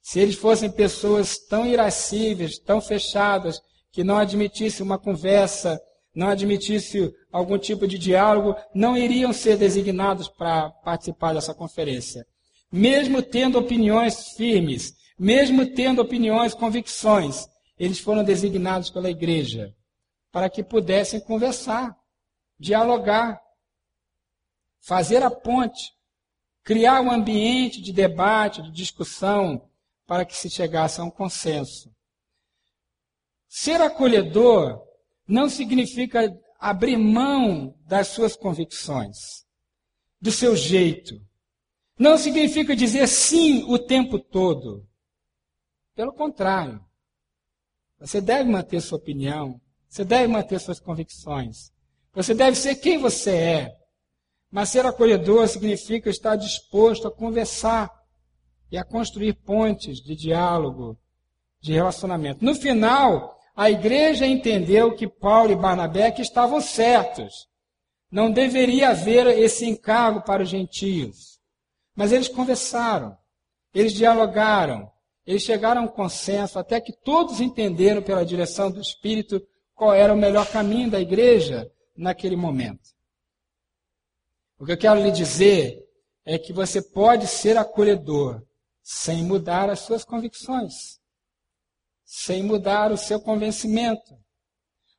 Se 0.01 0.21
eles 0.21 0.37
fossem 0.37 0.71
pessoas 0.71 1.39
tão 1.39 1.67
irascíveis, 1.67 2.59
tão 2.59 2.81
fechadas, 2.81 3.61
que 3.91 4.05
não 4.05 4.19
admitissem 4.19 4.85
uma 4.85 4.99
conversa, 4.99 5.81
não 6.15 6.29
admitissem 6.29 7.13
algum 7.33 7.59
tipo 7.59 7.87
de 7.87 7.99
diálogo, 7.99 8.55
não 8.75 8.97
iriam 8.97 9.33
ser 9.33 9.57
designados 9.57 10.29
para 10.29 10.71
participar 10.71 11.35
dessa 11.35 11.55
conferência. 11.55 12.27
Mesmo 12.71 13.23
tendo 13.23 13.59
opiniões 13.59 14.33
firmes, 14.37 14.95
mesmo 15.19 15.67
tendo 15.75 16.03
opiniões, 16.03 16.55
convicções, 16.55 17.47
eles 17.79 17.99
foram 17.99 18.23
designados 18.23 18.91
pela 18.91 19.11
igreja 19.11 19.75
para 20.31 20.51
que 20.51 20.63
pudessem 20.63 21.19
conversar, 21.19 21.97
dialogar, 22.59 23.41
fazer 24.87 25.20
a 25.25 25.31
ponte, 25.31 25.92
criar 26.62 27.01
um 27.01 27.11
ambiente 27.11 27.83
de 27.83 27.92
debate, 27.92 28.62
de 28.62 28.70
discussão, 28.70 29.68
para 30.07 30.25
que 30.25 30.37
se 30.37 30.49
chegasse 30.49 31.01
a 31.01 31.05
um 31.05 31.11
consenso. 31.11 31.92
Ser 33.49 33.81
acolhedor 33.81 34.81
não 35.27 35.49
significa 35.49 36.33
abrir 36.61 36.96
mão 36.96 37.77
das 37.85 38.09
suas 38.09 38.37
convicções, 38.37 39.44
do 40.20 40.31
seu 40.31 40.55
jeito. 40.55 41.20
Não 41.99 42.16
significa 42.16 42.77
dizer 42.77 43.09
sim 43.09 43.64
o 43.64 43.79
tempo 43.79 44.20
todo. 44.20 44.87
Pelo 45.96 46.12
contrário, 46.12 46.81
você 47.99 48.20
deve 48.20 48.49
manter 48.49 48.81
sua 48.81 48.99
opinião, 48.99 49.61
você 49.88 50.05
deve 50.05 50.29
manter 50.29 50.61
suas 50.61 50.79
convicções, 50.79 51.72
você 52.12 52.35
deve 52.35 52.57
ser 52.57 52.77
quem 52.77 52.99
você 52.99 53.35
é. 53.35 53.86
Mas 54.51 54.71
ser 54.71 54.87
acolhedor 54.87 55.49
significa 55.49 56.09
estar 56.09 56.37
disposto 56.37 57.09
a 57.09 57.11
conversar 57.11 57.91
e 58.71 58.79
a 58.79 58.85
construir 58.85 59.35
pontes 59.35 60.01
de 60.01 60.15
diálogo, 60.15 60.99
de 61.61 61.73
relacionamento. 61.73 62.45
No 62.45 62.55
final, 62.55 63.39
a 63.55 63.71
igreja 63.71 64.27
entendeu 64.27 64.95
que 64.95 65.09
Paulo 65.09 65.53
e 65.53 65.57
Barnabé 65.57 66.15
estavam 66.19 66.61
certos. 66.61 67.49
Não 68.11 68.31
deveria 68.31 68.91
haver 68.91 69.27
esse 69.27 69.65
encargo 69.67 70.23
para 70.23 70.43
os 70.43 70.49
gentios. 70.49 71.41
Mas 71.95 72.13
eles 72.13 72.29
conversaram, 72.29 73.17
eles 73.75 73.95
dialogaram, 73.95 74.91
eles 75.27 75.43
chegaram 75.43 75.83
a 75.83 75.85
um 75.85 75.89
consenso 75.89 76.59
até 76.59 76.81
que 76.81 76.93
todos 76.93 77.41
entenderam 77.41 78.03
pela 78.03 78.25
direção 78.25 78.71
do 78.71 78.81
Espírito 78.81 79.43
qual 79.75 79.93
era 79.93 80.13
o 80.13 80.17
melhor 80.17 80.47
caminho 80.47 80.91
da 80.91 81.01
igreja 81.01 81.71
naquele 81.97 82.37
momento. 82.37 82.96
O 84.59 84.64
que 84.64 84.73
eu 84.73 84.79
quero 84.79 85.03
lhe 85.03 85.11
dizer 85.11 85.85
é 86.25 86.38
que 86.38 86.53
você 86.53 86.81
pode 86.81 87.27
ser 87.27 87.57
acolhedor 87.57 88.42
sem 88.83 89.23
mudar 89.23 89.69
as 89.69 89.81
suas 89.81 90.05
convicções, 90.05 90.99
sem 92.05 92.42
mudar 92.42 92.90
o 92.90 92.97
seu 92.97 93.21
convencimento. 93.21 94.16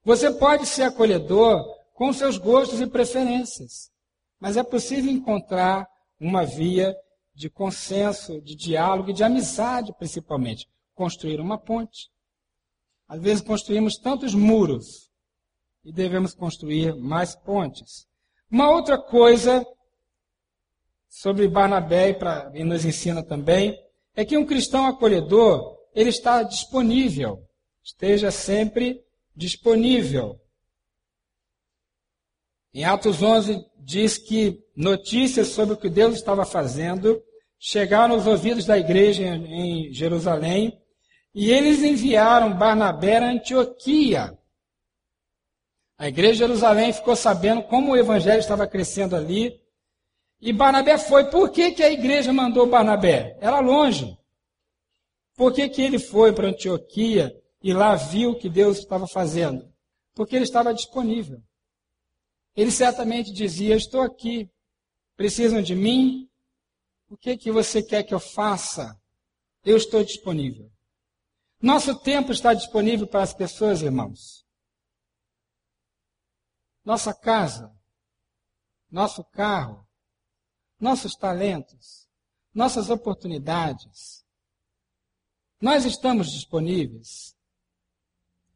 Você 0.04 0.32
pode 0.32 0.66
ser 0.66 0.84
acolhedor 0.84 1.64
com 1.94 2.14
seus 2.14 2.38
gostos 2.38 2.80
e 2.80 2.88
preferências, 2.88 3.92
mas 4.40 4.58
é 4.58 4.64
possível 4.64 5.12
encontrar 5.12 5.88
uma 6.20 6.46
via 6.46 6.96
de 7.34 7.50
consenso, 7.50 8.40
de 8.42 8.56
diálogo 8.56 9.10
e 9.10 9.14
de 9.14 9.24
amizade, 9.24 9.94
principalmente. 9.98 10.68
Construir 10.94 11.40
uma 11.40 11.58
ponte. 11.58 12.10
Às 13.08 13.22
vezes 13.22 13.44
construímos 13.44 13.98
tantos 13.98 14.36
muros 14.36 15.10
e 15.84 15.92
devemos 15.92 16.34
construir 16.34 16.96
mais 16.96 17.36
pontes. 17.36 18.08
Uma 18.50 18.70
outra 18.70 18.98
coisa 18.98 19.66
sobre 21.10 21.48
Barnabé 21.48 22.18
e, 22.54 22.64
nos 22.64 22.86
ensina 22.86 23.24
também 23.24 23.78
é 24.16 24.24
que 24.24 24.38
um 24.38 24.46
cristão 24.46 24.86
acolhedor 24.86 25.78
ele 25.94 26.10
está 26.10 26.44
disponível, 26.44 27.44
esteja 27.84 28.32
sempre 28.32 29.02
disponível. 29.36 30.40
Em 32.74 32.86
Atos 32.86 33.22
11 33.22 33.66
diz 33.80 34.18
que 34.18 34.64
notícias 34.76 35.48
sobre 35.50 35.74
o 35.74 35.78
que 35.78 35.90
Deus 35.90 36.16
estava 36.16 36.46
fazendo 36.46 37.22
chegaram 37.60 38.16
aos 38.16 38.28
ouvidos 38.28 38.66
da 38.66 38.78
igreja 38.78 39.24
em 39.24 39.92
Jerusalém 39.92 40.80
e 41.34 41.52
eles 41.52 41.84
enviaram 41.84 42.58
Barnabé 42.58 43.18
a 43.18 43.32
Antioquia. 43.32 44.38
A 45.98 46.08
igreja 46.08 46.34
de 46.34 46.40
Jerusalém 46.40 46.94
ficou 46.94 47.16
sabendo 47.16 47.64
como 47.64 47.92
o 47.92 47.98
evangelho 47.98 48.40
estava 48.40 48.68
crescendo 48.68 49.16
ali. 49.16 49.60
E 50.40 50.54
Barnabé 50.54 50.98
foi. 50.98 51.30
Por 51.32 51.50
que, 51.50 51.72
que 51.72 51.82
a 51.82 51.92
igreja 51.92 52.32
mandou 52.32 52.68
Barnabé? 52.68 53.36
Era 53.42 53.60
longe. 53.60 54.16
Por 55.36 55.54
que, 55.54 55.68
que 55.68 55.82
ele 55.82 55.98
foi 55.98 56.34
para 56.34 56.50
Antioquia 56.50 57.36
e 57.64 57.74
lá 57.74 57.96
viu 57.96 58.32
o 58.32 58.38
que 58.38 58.50
Deus 58.50 58.78
estava 58.78 59.08
fazendo? 59.08 59.68
Porque 60.14 60.36
ele 60.36 60.46
estava 60.46 60.74
disponível. 60.74 61.42
Ele 62.56 62.72
certamente 62.72 63.34
dizia: 63.34 63.76
Estou 63.76 64.02
aqui, 64.02 64.50
precisam 65.16 65.62
de 65.62 65.76
mim? 65.76 66.30
O 67.10 67.18
que, 67.18 67.38
que 67.38 67.52
você 67.52 67.82
quer 67.82 68.04
que 68.04 68.14
eu 68.14 68.20
faça? 68.20 68.96
Eu 69.66 69.78
estou 69.78 70.04
disponível. 70.04 70.70
Nosso 71.60 71.98
tempo 72.02 72.32
está 72.32 72.54
disponível 72.54 73.08
para 73.08 73.24
as 73.24 73.34
pessoas, 73.34 73.82
irmãos. 73.82 74.47
Nossa 76.88 77.14
casa, 77.14 77.70
nosso 78.90 79.22
carro, 79.22 79.86
nossos 80.80 81.18
talentos, 81.18 82.08
nossas 82.54 82.90
oportunidades. 82.90 84.26
Nós 85.60 85.84
estamos 85.84 86.32
disponíveis. 86.32 87.36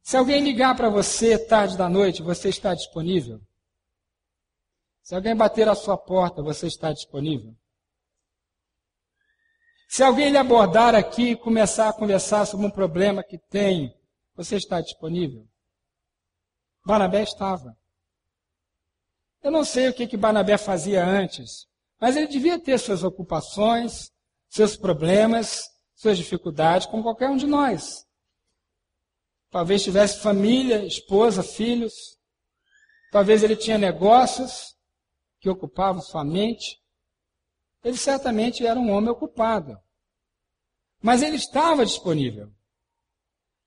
Se 0.01 0.15
alguém 0.15 0.41
ligar 0.41 0.77
para 0.77 0.87
você 0.87 1.37
tarde 1.37 1.77
da 1.77 1.89
noite, 1.89 2.23
você 2.23 2.47
está 2.47 2.73
disponível? 2.73 3.41
Se 5.03 5.13
alguém 5.13 5.35
bater 5.35 5.67
a 5.67 5.75
sua 5.75 5.97
porta, 5.97 6.41
você 6.41 6.67
está 6.67 6.93
disponível? 6.93 7.53
Se 9.89 10.03
alguém 10.03 10.29
lhe 10.29 10.37
abordar 10.37 10.95
aqui 10.95 11.31
e 11.31 11.35
começar 11.35 11.89
a 11.89 11.93
conversar 11.93 12.45
sobre 12.45 12.65
um 12.65 12.71
problema 12.71 13.25
que 13.25 13.37
tem, 13.37 13.93
você 14.35 14.55
está 14.55 14.79
disponível? 14.79 15.45
Barnabé 16.85 17.23
estava. 17.23 17.80
Eu 19.43 19.51
não 19.51 19.65
sei 19.65 19.89
o 19.89 19.93
que, 19.93 20.08
que 20.08 20.17
Barnabé 20.17 20.58
fazia 20.58 21.06
antes, 21.06 21.67
mas 21.99 22.15
ele 22.15 22.27
devia 22.27 22.60
ter 22.60 22.77
suas 22.77 23.04
ocupações, 23.04 24.12
seus 24.47 24.75
problemas, 24.75 25.69
suas 25.95 26.17
dificuldades, 26.17 26.88
como 26.88 27.04
qualquer 27.04 27.30
um 27.30 27.38
de 27.38 27.47
nós. 27.47 28.06
Talvez 29.49 29.84
tivesse 29.84 30.19
família, 30.19 30.86
esposa, 30.86 31.43
filhos. 31.43 31.93
Talvez 33.12 33.43
ele 33.43 33.56
tinha 33.56 33.77
negócios 33.77 34.75
que 35.39 35.49
ocupavam 35.49 36.01
sua 36.01 36.23
mente. 36.23 36.80
Ele 37.84 37.97
certamente 37.97 38.65
era 38.65 38.80
um 38.80 38.91
homem 38.91 39.10
ocupado. 39.10 39.77
Mas 41.01 41.21
ele 41.21 41.36
estava 41.36 41.86
disponível. 41.86 42.49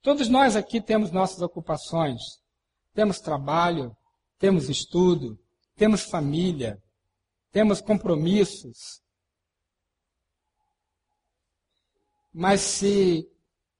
Todos 0.01 0.27
nós 0.29 0.55
aqui 0.55 0.81
temos 0.81 1.11
nossas 1.11 1.41
ocupações. 1.41 2.21
Temos 2.93 3.19
trabalho, 3.19 3.95
temos 4.39 4.69
estudo, 4.69 5.37
temos 5.75 6.03
família, 6.03 6.81
temos 7.51 7.81
compromissos. 7.81 9.01
Mas 12.33 12.61
se 12.61 13.29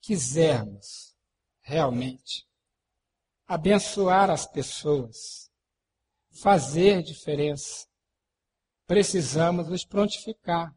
quisermos 0.02 1.16
realmente 1.62 2.48
abençoar 3.48 4.30
as 4.30 4.46
pessoas, 4.46 5.52
fazer 6.32 7.04
diferença. 7.04 7.88
Precisamos 8.88 9.68
nos 9.68 9.86
prontificar. 9.86 10.74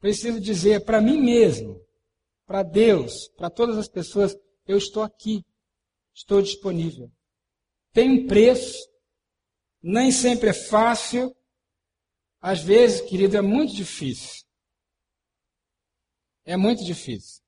Preciso 0.00 0.40
dizer 0.40 0.84
para 0.84 1.00
mim 1.00 1.20
mesmo, 1.20 1.80
para 2.46 2.62
Deus, 2.62 3.28
para 3.36 3.50
todas 3.50 3.76
as 3.76 3.88
pessoas, 3.88 4.36
eu 4.66 4.78
estou 4.78 5.02
aqui, 5.02 5.44
estou 6.14 6.40
disponível. 6.40 7.10
Tem 7.92 8.10
um 8.10 8.26
preço, 8.26 8.88
nem 9.88 10.12
sempre 10.12 10.50
é 10.50 10.52
fácil, 10.52 11.34
às 12.42 12.60
vezes, 12.60 13.00
querido, 13.00 13.38
é 13.38 13.40
muito 13.40 13.74
difícil. 13.74 14.44
É 16.44 16.58
muito 16.58 16.84
difícil. 16.84 17.42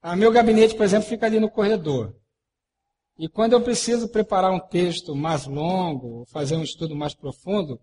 Ah, 0.00 0.16
meu 0.16 0.32
gabinete, 0.32 0.74
por 0.74 0.84
exemplo, 0.84 1.06
fica 1.06 1.26
ali 1.26 1.38
no 1.38 1.50
corredor. 1.50 2.16
E 3.18 3.28
quando 3.28 3.52
eu 3.52 3.62
preciso 3.62 4.08
preparar 4.08 4.52
um 4.52 4.60
texto 4.60 5.14
mais 5.14 5.46
longo, 5.46 6.24
fazer 6.26 6.56
um 6.56 6.62
estudo 6.62 6.96
mais 6.96 7.14
profundo, 7.14 7.78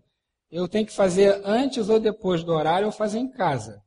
eu 0.50 0.68
tenho 0.68 0.86
que 0.86 0.92
fazer 0.92 1.40
antes 1.44 1.88
ou 1.88 2.00
depois 2.00 2.42
do 2.42 2.52
horário 2.52 2.86
ou 2.86 2.92
fazer 2.92 3.18
em 3.18 3.30
casa. 3.30 3.80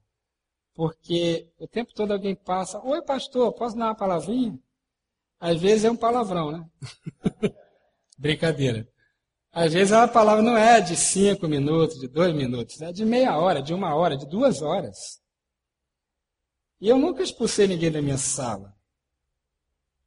Porque 0.74 1.52
o 1.58 1.68
tempo 1.68 1.94
todo 1.94 2.14
alguém 2.14 2.36
passa, 2.36 2.82
oi 2.82 3.02
pastor, 3.02 3.52
posso 3.54 3.76
dar 3.76 3.88
uma 3.88 3.96
palavrinha? 3.96 4.58
Às 5.38 5.60
vezes 5.60 5.84
é 5.84 5.92
um 5.92 5.98
palavrão, 5.98 6.52
né? 6.52 6.66
Brincadeira. 8.18 8.88
Às 9.60 9.74
vezes 9.74 9.92
a 9.92 10.08
palavra 10.08 10.44
não 10.44 10.56
é 10.56 10.80
de 10.80 10.96
cinco 10.96 11.48
minutos, 11.48 12.00
de 12.00 12.08
dois 12.08 12.32
minutos, 12.32 12.80
é 12.80 12.94
de 12.94 13.04
meia 13.04 13.36
hora, 13.40 13.60
de 13.60 13.74
uma 13.74 13.96
hora, 13.96 14.16
de 14.16 14.28
duas 14.28 14.62
horas. 14.62 15.20
E 16.80 16.88
eu 16.88 17.00
nunca 17.00 17.24
expulsei 17.24 17.66
ninguém 17.66 17.92
da 17.92 18.00
minha 18.00 18.20
sala. 18.20 18.78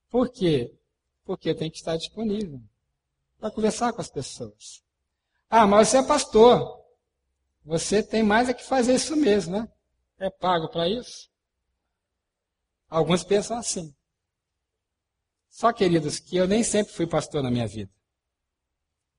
Por 0.08 0.30
quê? 0.30 0.72
Porque 1.24 1.52
tem 1.52 1.68
que 1.68 1.78
estar 1.78 1.96
disponível 1.96 2.62
para 3.40 3.50
conversar 3.50 3.92
com 3.92 4.00
as 4.00 4.08
pessoas. 4.08 4.84
Ah, 5.48 5.66
mas 5.66 5.88
você 5.88 5.98
é 5.98 6.02
pastor. 6.04 6.84
Você 7.64 8.04
tem 8.04 8.22
mais 8.22 8.48
é 8.48 8.54
que 8.54 8.62
fazer 8.62 8.94
isso 8.94 9.16
mesmo, 9.16 9.58
né? 9.58 9.68
É 10.20 10.30
pago 10.30 10.68
para 10.68 10.88
isso? 10.88 11.28
Alguns 12.88 13.24
pensam 13.24 13.58
assim. 13.58 13.92
Só, 15.48 15.72
queridos, 15.72 16.20
que 16.20 16.36
eu 16.36 16.46
nem 16.46 16.62
sempre 16.62 16.92
fui 16.92 17.04
pastor 17.04 17.42
na 17.42 17.50
minha 17.50 17.66
vida. 17.66 17.90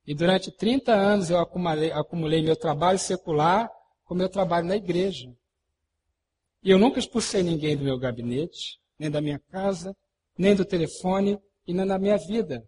E 0.06 0.16
durante 0.16 0.52
30 0.52 0.94
anos 0.94 1.30
eu 1.30 1.40
acumulei, 1.40 1.92
acumulei 1.92 2.42
meu 2.42 2.56
trabalho 2.56 2.98
secular 2.98 3.70
com 4.04 4.16
meu 4.16 4.30
trabalho 4.30 4.68
na 4.68 4.76
igreja. 4.76 5.32
E 6.64 6.70
eu 6.70 6.78
nunca 6.78 7.00
expulsei 7.00 7.44
ninguém 7.44 7.78
do 7.78 7.84
meu 7.84 7.98
gabinete, 7.98 8.80
nem 9.00 9.10
da 9.10 9.22
minha 9.22 9.40
casa, 9.40 9.96
nem 10.38 10.56
do 10.56 10.66
telefone, 10.66 11.40
e 11.68 11.74
na 11.74 11.98
minha 11.98 12.18
vida. 12.18 12.68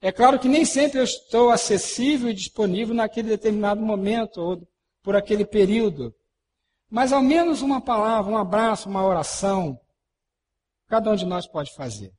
É 0.00 0.12
claro 0.12 0.38
que 0.38 0.48
nem 0.48 0.64
sempre 0.64 0.98
eu 0.98 1.04
estou 1.04 1.50
acessível 1.50 2.28
e 2.28 2.34
disponível 2.34 2.94
naquele 2.94 3.28
determinado 3.28 3.80
momento 3.80 4.40
ou 4.40 4.68
por 5.02 5.16
aquele 5.16 5.44
período. 5.44 6.14
Mas 6.90 7.12
ao 7.12 7.22
menos 7.22 7.62
uma 7.62 7.80
palavra, 7.80 8.30
um 8.30 8.36
abraço, 8.36 8.88
uma 8.88 9.04
oração, 9.04 9.80
cada 10.86 11.10
um 11.10 11.16
de 11.16 11.24
nós 11.24 11.46
pode 11.46 11.74
fazer. 11.74 12.12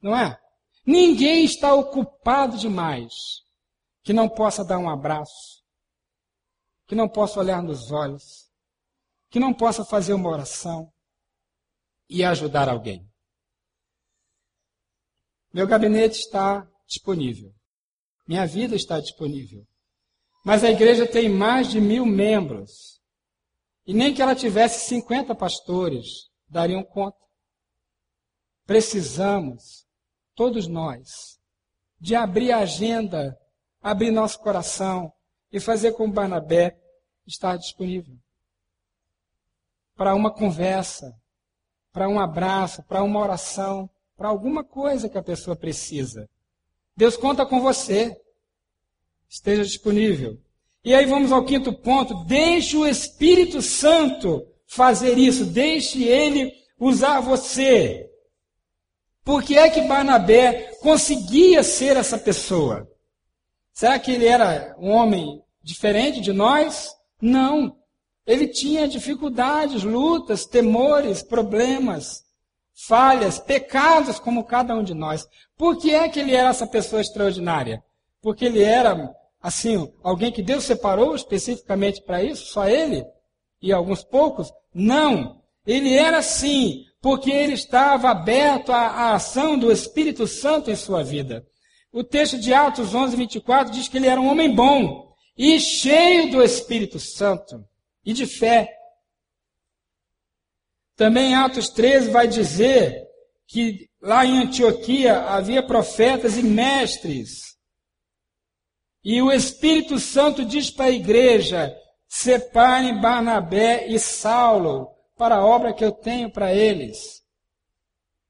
Não 0.00 0.16
é? 0.16 0.38
Ninguém 0.86 1.44
está 1.44 1.74
ocupado 1.74 2.56
demais 2.56 3.12
que 4.04 4.12
não 4.12 4.28
possa 4.28 4.64
dar 4.64 4.78
um 4.78 4.88
abraço, 4.88 5.64
que 6.86 6.94
não 6.94 7.08
possa 7.08 7.40
olhar 7.40 7.60
nos 7.60 7.90
olhos, 7.90 8.48
que 9.28 9.40
não 9.40 9.52
possa 9.52 9.84
fazer 9.84 10.14
uma 10.14 10.30
oração 10.30 10.92
e 12.08 12.24
ajudar 12.24 12.68
alguém. 12.68 13.04
Meu 15.52 15.66
gabinete 15.66 16.20
está 16.20 16.70
disponível. 16.86 17.52
Minha 18.28 18.46
vida 18.46 18.76
está 18.76 19.00
disponível. 19.00 19.66
Mas 20.44 20.62
a 20.62 20.70
igreja 20.70 21.06
tem 21.06 21.28
mais 21.28 21.70
de 21.70 21.80
mil 21.80 22.06
membros. 22.06 23.00
E 23.84 23.94
nem 23.94 24.14
que 24.14 24.22
ela 24.22 24.34
tivesse 24.34 24.88
50 24.88 25.34
pastores 25.34 26.30
dariam 26.48 26.84
conta. 26.84 27.18
Precisamos, 28.64 29.85
todos 30.36 30.68
nós, 30.68 31.40
de 31.98 32.14
abrir 32.14 32.52
a 32.52 32.58
agenda, 32.58 33.36
abrir 33.82 34.12
nosso 34.12 34.38
coração 34.38 35.12
e 35.50 35.58
fazer 35.58 35.92
como 35.92 36.12
Barnabé 36.12 36.78
estar 37.26 37.56
disponível. 37.56 38.14
Para 39.96 40.14
uma 40.14 40.30
conversa, 40.30 41.12
para 41.90 42.08
um 42.08 42.20
abraço, 42.20 42.82
para 42.82 43.02
uma 43.02 43.18
oração, 43.18 43.88
para 44.16 44.28
alguma 44.28 44.62
coisa 44.62 45.08
que 45.08 45.16
a 45.16 45.22
pessoa 45.22 45.56
precisa. 45.56 46.28
Deus 46.94 47.16
conta 47.16 47.46
com 47.46 47.60
você. 47.60 48.14
Esteja 49.28 49.64
disponível. 49.64 50.38
E 50.84 50.94
aí 50.94 51.06
vamos 51.06 51.32
ao 51.32 51.44
quinto 51.44 51.72
ponto. 51.72 52.24
Deixe 52.24 52.76
o 52.76 52.86
Espírito 52.86 53.60
Santo 53.62 54.46
fazer 54.66 55.18
isso. 55.18 55.46
Deixe 55.46 56.04
ele 56.04 56.52
usar 56.78 57.20
você. 57.20 58.10
Por 59.26 59.42
que 59.42 59.58
é 59.58 59.68
que 59.68 59.80
Barnabé 59.80 60.70
conseguia 60.80 61.64
ser 61.64 61.96
essa 61.96 62.16
pessoa? 62.16 62.88
Será 63.72 63.98
que 63.98 64.12
ele 64.12 64.24
era 64.24 64.76
um 64.78 64.92
homem 64.92 65.42
diferente 65.60 66.20
de 66.20 66.32
nós? 66.32 66.92
Não. 67.20 67.76
Ele 68.24 68.46
tinha 68.46 68.86
dificuldades, 68.86 69.82
lutas, 69.82 70.46
temores, 70.46 71.24
problemas, 71.24 72.22
falhas, 72.86 73.40
pecados, 73.40 74.20
como 74.20 74.44
cada 74.44 74.76
um 74.76 74.84
de 74.84 74.94
nós. 74.94 75.26
Por 75.56 75.76
que 75.76 75.92
é 75.92 76.08
que 76.08 76.20
ele 76.20 76.32
era 76.32 76.50
essa 76.50 76.66
pessoa 76.66 77.02
extraordinária? 77.02 77.82
Porque 78.22 78.44
ele 78.44 78.62
era, 78.62 79.12
assim, 79.42 79.92
alguém 80.04 80.30
que 80.30 80.40
Deus 80.40 80.62
separou 80.62 81.16
especificamente 81.16 82.00
para 82.00 82.22
isso? 82.22 82.46
Só 82.46 82.68
ele? 82.68 83.04
E 83.60 83.72
alguns 83.72 84.04
poucos? 84.04 84.52
Não. 84.72 85.42
Ele 85.66 85.94
era 85.94 86.18
assim, 86.18 86.84
porque 87.06 87.30
ele 87.30 87.52
estava 87.52 88.10
aberto 88.10 88.72
à, 88.72 88.78
à 88.78 89.14
ação 89.14 89.56
do 89.56 89.70
Espírito 89.70 90.26
Santo 90.26 90.72
em 90.72 90.74
sua 90.74 91.04
vida. 91.04 91.46
O 91.92 92.02
texto 92.02 92.36
de 92.36 92.52
Atos 92.52 92.96
11, 92.96 93.14
24 93.14 93.72
diz 93.72 93.86
que 93.86 93.96
ele 93.96 94.08
era 94.08 94.20
um 94.20 94.26
homem 94.26 94.52
bom 94.52 95.14
e 95.38 95.60
cheio 95.60 96.32
do 96.32 96.42
Espírito 96.42 96.98
Santo 96.98 97.64
e 98.04 98.12
de 98.12 98.26
fé. 98.26 98.76
Também 100.96 101.36
Atos 101.36 101.68
13 101.68 102.10
vai 102.10 102.26
dizer 102.26 103.06
que 103.46 103.88
lá 104.02 104.26
em 104.26 104.38
Antioquia 104.38 105.26
havia 105.28 105.64
profetas 105.64 106.36
e 106.36 106.42
mestres. 106.42 107.56
E 109.04 109.22
o 109.22 109.30
Espírito 109.30 110.00
Santo 110.00 110.44
diz 110.44 110.72
para 110.72 110.86
a 110.86 110.90
igreja: 110.90 111.72
separem 112.08 113.00
Barnabé 113.00 113.86
e 113.86 113.96
Saulo 113.96 114.95
para 115.16 115.36
a 115.36 115.44
obra 115.44 115.74
que 115.74 115.84
eu 115.84 115.92
tenho 115.92 116.30
para 116.30 116.54
eles. 116.54 117.24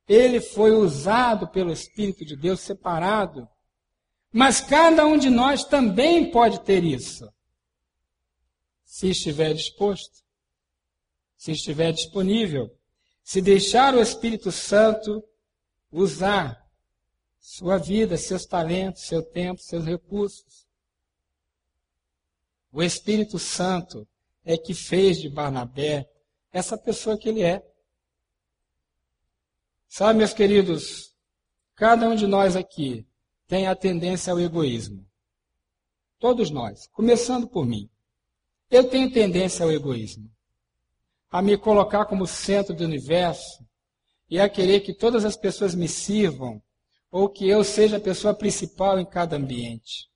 Ele 0.08 0.40
foi 0.40 0.72
usado 0.72 1.48
pelo 1.48 1.72
Espírito 1.72 2.24
de 2.24 2.36
Deus, 2.36 2.60
separado 2.60 3.48
mas 4.38 4.60
cada 4.60 5.06
um 5.06 5.16
de 5.16 5.30
nós 5.30 5.64
também 5.64 6.30
pode 6.30 6.60
ter 6.60 6.84
isso. 6.84 7.26
Se 8.84 9.08
estiver 9.08 9.54
disposto, 9.54 10.22
se 11.38 11.52
estiver 11.52 11.90
disponível, 11.90 12.68
se 13.24 13.40
deixar 13.40 13.94
o 13.94 14.00
Espírito 14.02 14.52
Santo 14.52 15.24
usar 15.90 16.62
sua 17.40 17.78
vida, 17.78 18.18
seus 18.18 18.44
talentos, 18.44 19.06
seu 19.06 19.22
tempo, 19.22 19.58
seus 19.62 19.86
recursos. 19.86 20.66
O 22.70 22.82
Espírito 22.82 23.38
Santo 23.38 24.06
é 24.44 24.58
que 24.58 24.74
fez 24.74 25.18
de 25.18 25.30
Barnabé 25.30 26.06
essa 26.56 26.78
pessoa 26.78 27.18
que 27.18 27.28
ele 27.28 27.42
é. 27.42 27.62
Sabe, 29.88 30.18
meus 30.18 30.32
queridos, 30.32 31.14
cada 31.74 32.08
um 32.08 32.14
de 32.14 32.26
nós 32.26 32.56
aqui 32.56 33.06
tem 33.46 33.66
a 33.66 33.76
tendência 33.76 34.32
ao 34.32 34.40
egoísmo. 34.40 35.06
Todos 36.18 36.50
nós, 36.50 36.88
começando 36.88 37.46
por 37.46 37.66
mim. 37.66 37.90
Eu 38.70 38.88
tenho 38.88 39.12
tendência 39.12 39.64
ao 39.64 39.70
egoísmo, 39.70 40.30
a 41.30 41.42
me 41.42 41.58
colocar 41.58 42.06
como 42.06 42.26
centro 42.26 42.74
do 42.74 42.84
universo 42.84 43.64
e 44.28 44.40
a 44.40 44.48
querer 44.48 44.80
que 44.80 44.94
todas 44.94 45.24
as 45.26 45.36
pessoas 45.36 45.74
me 45.74 45.86
sirvam 45.86 46.60
ou 47.10 47.28
que 47.28 47.46
eu 47.46 47.62
seja 47.62 47.98
a 47.98 48.00
pessoa 48.00 48.34
principal 48.34 48.98
em 48.98 49.04
cada 49.04 49.36
ambiente. 49.36 50.10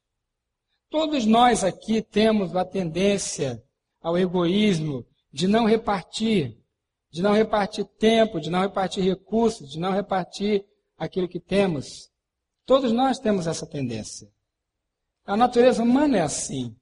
Todos 0.88 1.26
nós 1.26 1.62
aqui 1.62 2.02
temos 2.02 2.56
a 2.56 2.64
tendência 2.64 3.62
ao 4.00 4.18
egoísmo 4.18 5.06
de 5.32 5.46
não 5.46 5.64
repartir, 5.64 6.58
de 7.10 7.22
não 7.22 7.32
repartir 7.32 7.84
tempo, 7.98 8.40
de 8.40 8.50
não 8.50 8.60
repartir 8.60 9.04
recursos, 9.04 9.70
de 9.70 9.78
não 9.78 9.92
repartir 9.92 10.64
aquilo 10.96 11.28
que 11.28 11.40
temos. 11.40 12.10
Todos 12.64 12.92
nós 12.92 13.18
temos 13.18 13.46
essa 13.46 13.66
tendência. 13.66 14.30
A 15.24 15.36
natureza 15.36 15.82
humana 15.82 16.18
é 16.18 16.22
assim. 16.22 16.76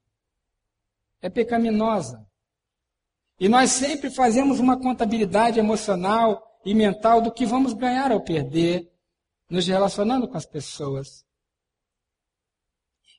É 1.20 1.28
pecaminosa. 1.28 2.26
E 3.40 3.48
nós 3.48 3.70
sempre 3.70 4.10
fazemos 4.10 4.58
uma 4.58 4.78
contabilidade 4.78 5.58
emocional 5.58 6.42
e 6.64 6.74
mental 6.74 7.20
do 7.20 7.32
que 7.32 7.46
vamos 7.46 7.72
ganhar 7.72 8.10
ao 8.10 8.22
perder, 8.22 8.90
nos 9.48 9.66
relacionando 9.66 10.28
com 10.28 10.36
as 10.36 10.46
pessoas. 10.46 11.24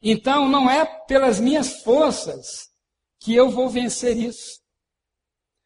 Então, 0.02 0.48
não 0.48 0.70
é 0.70 0.86
pelas 1.06 1.39
minhas 1.39 1.82
forças 1.84 2.70
que 3.20 3.34
eu 3.34 3.50
vou 3.50 3.70
vencer 3.70 4.18
isso. 4.18 4.62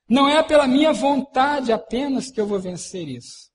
Não 0.07 0.27
é 0.27 0.43
pela 0.43 0.67
minha 0.67 0.91
vontade 0.91 1.71
apenas 1.71 2.29
que 2.29 2.39
eu 2.39 2.45
vou 2.45 2.59
vencer 2.59 3.07
isso. 3.07 3.51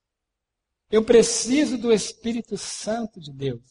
Eu 0.90 1.04
preciso 1.04 1.76
do 1.76 1.92
Espírito 1.92 2.56
Santo 2.56 3.20
de 3.20 3.32
Deus. 3.32 3.62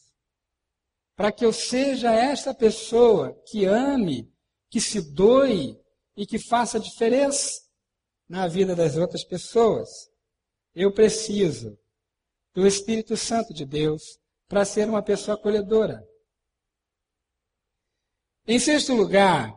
Para 1.16 1.32
que 1.32 1.44
eu 1.44 1.52
seja 1.52 2.12
essa 2.12 2.54
pessoa 2.54 3.34
que 3.46 3.64
ame, 3.64 4.32
que 4.70 4.80
se 4.80 5.00
doe 5.00 5.76
e 6.16 6.24
que 6.24 6.38
faça 6.38 6.78
diferença 6.78 7.60
na 8.28 8.46
vida 8.46 8.76
das 8.76 8.96
outras 8.96 9.24
pessoas. 9.24 9.88
Eu 10.74 10.92
preciso 10.92 11.76
do 12.54 12.66
Espírito 12.66 13.16
Santo 13.16 13.52
de 13.52 13.64
Deus 13.64 14.18
para 14.46 14.64
ser 14.64 14.88
uma 14.88 15.02
pessoa 15.02 15.36
acolhedora. 15.36 16.06
Em 18.46 18.58
sexto 18.58 18.94
lugar, 18.94 19.52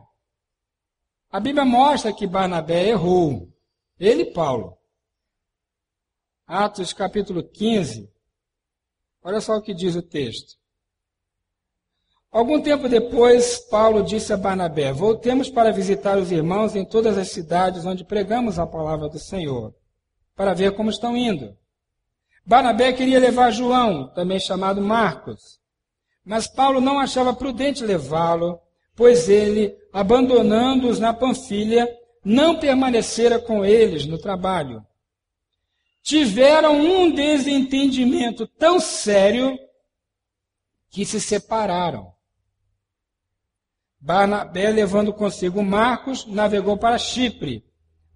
a 1.32 1.40
Bíblia 1.40 1.64
mostra 1.64 2.12
que 2.12 2.26
Barnabé 2.26 2.88
errou. 2.88 3.48
Ele 3.98 4.22
e 4.22 4.32
Paulo. 4.32 4.76
Atos 6.46 6.92
capítulo 6.92 7.42
15. 7.42 8.12
Olha 9.22 9.40
só 9.40 9.56
o 9.56 9.62
que 9.62 9.72
diz 9.72 9.96
o 9.96 10.02
texto. 10.02 10.60
Algum 12.30 12.60
tempo 12.60 12.86
depois, 12.86 13.58
Paulo 13.70 14.02
disse 14.02 14.32
a 14.32 14.36
Barnabé: 14.36 14.92
Voltemos 14.92 15.48
para 15.48 15.72
visitar 15.72 16.18
os 16.18 16.30
irmãos 16.30 16.76
em 16.76 16.84
todas 16.84 17.16
as 17.16 17.30
cidades 17.30 17.86
onde 17.86 18.04
pregamos 18.04 18.58
a 18.58 18.66
palavra 18.66 19.08
do 19.08 19.18
Senhor, 19.18 19.74
para 20.36 20.52
ver 20.52 20.74
como 20.74 20.90
estão 20.90 21.16
indo. 21.16 21.56
Barnabé 22.44 22.92
queria 22.92 23.18
levar 23.18 23.52
João, 23.52 24.12
também 24.12 24.40
chamado 24.40 24.82
Marcos, 24.82 25.60
mas 26.24 26.46
Paulo 26.46 26.80
não 26.80 26.98
achava 26.98 27.34
prudente 27.34 27.84
levá-lo, 27.84 28.60
pois 28.94 29.28
ele, 29.28 29.76
abandonando-os 29.92 30.98
na 30.98 31.12
Panfilha, 31.12 31.88
não 32.24 32.58
permanecera 32.58 33.38
com 33.38 33.64
eles 33.64 34.06
no 34.06 34.18
trabalho 34.18 34.84
tiveram 36.02 36.80
um 36.80 37.10
desentendimento 37.14 38.46
tão 38.46 38.80
sério 38.80 39.56
que 40.90 41.06
se 41.06 41.20
separaram. 41.20 42.12
Barnabé, 43.98 44.68
levando 44.68 45.12
consigo 45.12 45.62
Marcos, 45.62 46.26
navegou 46.26 46.76
para 46.76 46.98
Chipre, 46.98 47.64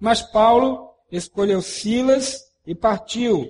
mas 0.01 0.21
Paulo 0.21 0.91
escolheu 1.11 1.63
Silas 1.63 2.45
e 2.67 2.75
partiu, 2.75 3.49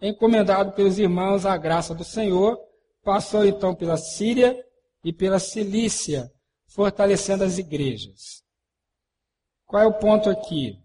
encomendado 0.00 0.72
pelos 0.72 0.98
irmãos 0.98 1.46
à 1.46 1.56
graça 1.56 1.94
do 1.94 2.04
Senhor, 2.04 2.60
passou 3.02 3.46
então 3.46 3.74
pela 3.74 3.96
Síria 3.96 4.62
e 5.02 5.14
pela 5.14 5.38
Cilícia, 5.38 6.30
fortalecendo 6.78 7.42
as 7.42 7.58
igrejas. 7.58 8.44
Qual 9.66 9.82
é 9.82 9.86
o 9.88 9.98
ponto 9.98 10.30
aqui? 10.30 10.80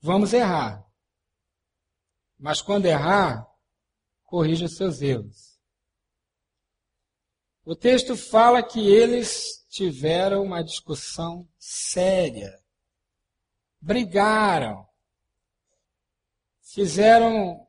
Vamos 0.00 0.32
errar, 0.32 0.86
mas 2.38 2.62
quando 2.62 2.86
errar, 2.86 3.44
corrija 4.22 4.68
seus 4.68 5.02
erros. 5.02 5.58
O 7.64 7.74
texto 7.74 8.16
fala 8.16 8.62
que 8.62 8.78
eles 8.78 9.66
tiveram 9.68 10.44
uma 10.44 10.62
discussão 10.62 11.48
séria, 11.58 12.56
brigaram, 13.80 14.86
fizeram, 16.62 17.66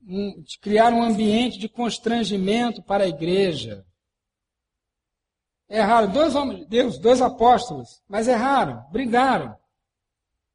um, 0.00 0.42
criaram 0.62 1.00
um 1.00 1.02
ambiente 1.02 1.58
de 1.58 1.68
constrangimento 1.68 2.82
para 2.82 3.04
a 3.04 3.08
igreja. 3.08 3.86
Erraram, 5.68 6.10
dois 6.10 6.34
homens 6.34 6.60
de 6.60 6.66
Deus, 6.66 6.98
dois 6.98 7.20
apóstolos, 7.20 8.02
mas 8.08 8.26
erraram, 8.26 8.86
brigaram. 8.90 9.54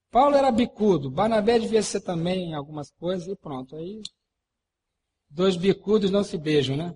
Paulo 0.09 0.35
era 0.35 0.51
bicudo, 0.51 1.09
Barnabé 1.09 1.59
devia 1.59 1.83
ser 1.83 2.01
também 2.01 2.53
algumas 2.53 2.91
coisas 2.91 3.27
e 3.27 3.35
pronto. 3.35 3.75
Aí, 3.75 4.01
dois 5.29 5.55
bicudos 5.55 6.09
não 6.09 6.23
se 6.23 6.37
beijam, 6.37 6.75
né? 6.75 6.95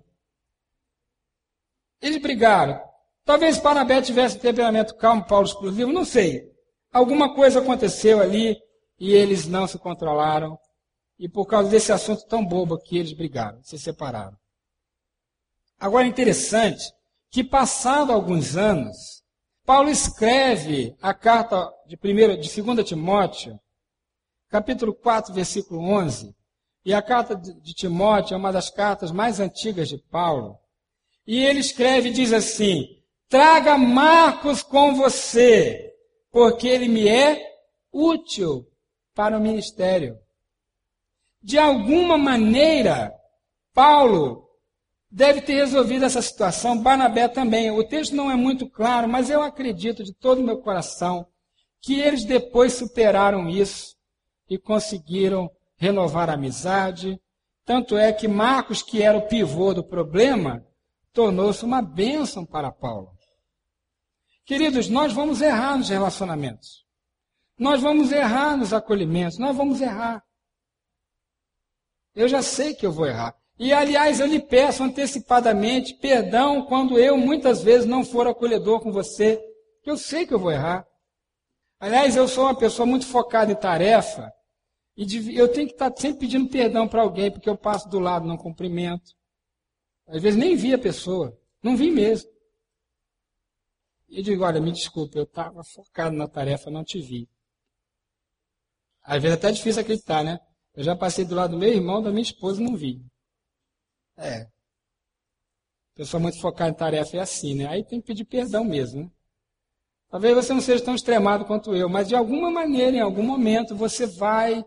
Eles 2.01 2.21
brigaram. 2.21 2.81
Talvez 3.23 3.59
Barnabé 3.59 4.01
tivesse 4.01 4.39
temperamento 4.39 4.95
calmo, 4.95 5.25
Paulo 5.25 5.45
explosivo, 5.45 5.91
não 5.91 6.05
sei. 6.05 6.51
Alguma 6.91 7.35
coisa 7.35 7.59
aconteceu 7.59 8.19
ali 8.19 8.57
e 8.99 9.13
eles 9.13 9.47
não 9.47 9.67
se 9.67 9.77
controlaram. 9.77 10.57
E 11.19 11.27
por 11.27 11.45
causa 11.45 11.69
desse 11.69 11.91
assunto 11.91 12.25
tão 12.27 12.45
bobo 12.45 12.77
que 12.77 12.97
eles 12.97 13.13
brigaram, 13.13 13.61
se 13.63 13.77
separaram. 13.77 14.37
Agora 15.79 16.05
interessante 16.05 16.93
que, 17.29 17.43
passado 17.43 18.11
alguns 18.11 18.55
anos, 18.55 19.23
Paulo 19.65 19.89
escreve 19.89 20.95
a 21.01 21.13
carta 21.13 21.69
de, 21.85 21.97
primeiro, 21.97 22.37
de 22.39 22.61
2 22.61 22.87
Timóteo, 22.87 23.59
capítulo 24.49 24.93
4, 24.93 25.33
versículo 25.33 25.81
11, 25.81 26.33
E 26.85 26.93
a 26.93 27.01
carta 27.01 27.35
de 27.35 27.73
Timóteo 27.73 28.33
é 28.33 28.37
uma 28.37 28.51
das 28.51 28.69
cartas 28.69 29.11
mais 29.11 29.41
antigas 29.41 29.89
de 29.89 29.97
Paulo. 29.97 30.57
E 31.25 31.43
ele 31.43 31.59
escreve 31.59 32.09
e 32.09 32.13
diz 32.13 32.31
assim: 32.31 32.87
Traga 33.27 33.77
Marcos 33.77 34.63
com 34.63 34.95
você, 34.95 35.93
porque 36.31 36.69
ele 36.69 36.87
me 36.87 37.09
é 37.09 37.45
útil 37.91 38.65
para 39.13 39.37
o 39.37 39.41
ministério. 39.41 40.17
De 41.41 41.57
alguma 41.57 42.17
maneira, 42.17 43.13
Paulo 43.73 44.46
deve 45.17 45.41
ter 45.41 45.55
resolvido 45.55 46.05
essa 46.05 46.21
situação, 46.21 46.77
Barnabé 46.79 47.27
também. 47.27 47.71
O 47.71 47.83
texto 47.83 48.15
não 48.15 48.29
é 48.29 48.35
muito 48.35 48.69
claro, 48.69 49.09
mas 49.09 49.31
eu 49.31 49.41
acredito 49.41 50.03
de 50.03 50.13
todo 50.13 50.41
o 50.41 50.43
meu 50.43 50.59
coração 50.59 51.25
que 51.81 51.99
eles 51.99 52.23
depois 52.23 52.73
superaram 52.73 53.49
isso 53.49 53.95
e 54.47 54.59
conseguiram 54.59 55.49
renovar 55.75 56.29
a 56.29 56.33
amizade. 56.33 57.19
Tanto 57.65 57.97
é 57.97 58.13
que 58.13 58.27
Marcos, 58.27 58.83
que 58.83 59.01
era 59.01 59.17
o 59.17 59.27
pivô 59.27 59.73
do 59.73 59.83
problema, 59.83 60.63
tornou-se 61.11 61.65
uma 61.65 61.81
bênção 61.81 62.45
para 62.45 62.71
Paulo. 62.71 63.09
Queridos, 64.45 64.87
nós 64.87 65.13
vamos 65.13 65.41
errar 65.41 65.79
nos 65.79 65.89
relacionamentos. 65.89 66.85
Nós 67.57 67.81
vamos 67.81 68.11
errar 68.11 68.55
nos 68.55 68.71
acolhimentos. 68.71 69.39
Nós 69.39 69.57
vamos 69.57 69.81
errar. 69.81 70.23
Eu 72.13 72.27
já 72.27 72.43
sei 72.43 72.75
que 72.75 72.85
eu 72.85 72.91
vou 72.91 73.07
errar. 73.07 73.35
E, 73.59 73.73
aliás, 73.73 74.19
eu 74.19 74.27
lhe 74.27 74.39
peço 74.39 74.83
antecipadamente 74.83 75.95
perdão 75.95 76.65
quando 76.65 76.99
eu 76.99 77.17
muitas 77.17 77.63
vezes 77.63 77.87
não 77.87 78.05
for 78.05 78.27
acolhedor 78.27 78.81
com 78.81 78.91
você. 78.91 79.41
Eu 79.83 79.97
sei 79.97 80.27
que 80.27 80.33
eu 80.33 80.39
vou 80.39 80.51
errar. 80.51 80.85
Aliás, 81.79 82.15
eu 82.15 82.27
sou 82.27 82.43
uma 82.43 82.57
pessoa 82.57 82.85
muito 82.85 83.07
focada 83.07 83.51
em 83.51 83.55
tarefa. 83.55 84.31
E 84.95 85.37
eu 85.37 85.47
tenho 85.47 85.67
que 85.67 85.73
estar 85.73 85.91
sempre 85.95 86.19
pedindo 86.19 86.49
perdão 86.49 86.87
para 86.87 87.01
alguém, 87.01 87.31
porque 87.31 87.49
eu 87.49 87.57
passo 87.57 87.87
do 87.89 87.99
lado, 87.99 88.27
não 88.27 88.37
cumprimento. 88.37 89.15
Às 90.07 90.21
vezes 90.21 90.39
nem 90.39 90.55
vi 90.55 90.73
a 90.73 90.79
pessoa. 90.79 91.37
Não 91.61 91.75
vi 91.75 91.91
mesmo. 91.91 92.29
E 94.07 94.21
digo, 94.21 94.43
olha, 94.43 94.61
me 94.61 94.71
desculpe, 94.71 95.17
eu 95.17 95.23
estava 95.23 95.63
focado 95.63 96.15
na 96.15 96.27
tarefa, 96.27 96.71
não 96.71 96.83
te 96.83 97.01
vi. 97.01 97.27
Às 99.03 99.21
vezes 99.21 99.37
é 99.37 99.39
até 99.39 99.51
difícil 99.51 99.81
acreditar, 99.81 100.23
né? 100.23 100.39
Eu 100.73 100.83
já 100.83 100.95
passei 100.95 101.25
do 101.25 101.35
lado 101.35 101.51
do 101.51 101.57
meu 101.57 101.69
irmão, 101.69 102.01
da 102.01 102.09
minha 102.09 102.21
esposa, 102.21 102.61
não 102.61 102.75
vi. 102.75 103.01
É. 104.17 104.47
Pessoa 105.95 106.21
muito 106.21 106.39
focada 106.41 106.69
em 106.69 106.73
tarefa 106.73 107.17
é 107.17 107.19
assim, 107.19 107.55
né? 107.55 107.67
Aí 107.67 107.83
tem 107.83 108.01
que 108.01 108.07
pedir 108.07 108.25
perdão 108.25 108.63
mesmo, 108.63 109.03
né? 109.03 109.11
Talvez 110.09 110.35
você 110.35 110.53
não 110.53 110.61
seja 110.61 110.83
tão 110.83 110.95
extremado 110.95 111.45
quanto 111.45 111.75
eu, 111.75 111.89
mas 111.89 112.07
de 112.07 112.15
alguma 112.15 112.49
maneira, 112.49 112.95
em 112.95 113.01
algum 113.01 113.23
momento, 113.23 113.75
você 113.75 114.05
vai 114.05 114.63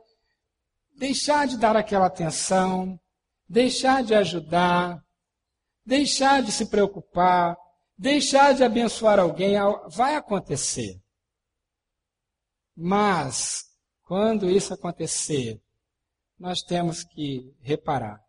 deixar 0.97 1.47
de 1.47 1.57
dar 1.57 1.77
aquela 1.77 2.07
atenção, 2.07 3.01
deixar 3.49 4.05
de 4.05 4.15
ajudar, 4.15 5.03
deixar 5.85 6.43
de 6.43 6.53
se 6.53 6.69
preocupar, 6.69 7.57
deixar 7.97 8.53
de 8.55 8.63
abençoar 8.63 9.19
alguém, 9.19 9.55
vai 9.89 10.15
acontecer. 10.15 11.01
Mas, 12.77 13.65
quando 14.03 14.51
isso 14.51 14.75
acontecer, 14.75 15.59
nós 16.39 16.61
temos 16.61 17.03
que 17.03 17.55
reparar, 17.61 18.21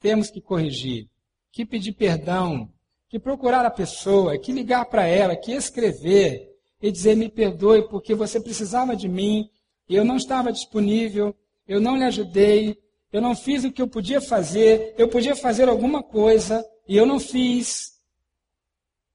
temos 0.00 0.30
que 0.30 0.40
corrigir, 0.40 1.08
que 1.52 1.64
pedir 1.64 1.92
perdão, 1.92 2.70
que 3.08 3.18
procurar 3.18 3.64
a 3.64 3.70
pessoa, 3.70 4.38
que 4.38 4.52
ligar 4.52 4.84
para 4.86 5.06
ela, 5.06 5.36
que 5.36 5.52
escrever 5.52 6.48
e 6.80 6.90
dizer: 6.90 7.16
me 7.16 7.28
perdoe 7.28 7.88
porque 7.88 8.14
você 8.14 8.40
precisava 8.40 8.94
de 8.94 9.08
mim 9.08 9.48
e 9.88 9.96
eu 9.96 10.04
não 10.04 10.16
estava 10.16 10.52
disponível, 10.52 11.34
eu 11.66 11.80
não 11.80 11.96
lhe 11.96 12.04
ajudei, 12.04 12.78
eu 13.12 13.20
não 13.20 13.34
fiz 13.34 13.64
o 13.64 13.72
que 13.72 13.80
eu 13.80 13.88
podia 13.88 14.20
fazer, 14.20 14.94
eu 14.98 15.08
podia 15.08 15.34
fazer 15.34 15.68
alguma 15.68 16.02
coisa 16.02 16.64
e 16.86 16.96
eu 16.96 17.06
não 17.06 17.18
fiz. 17.18 17.98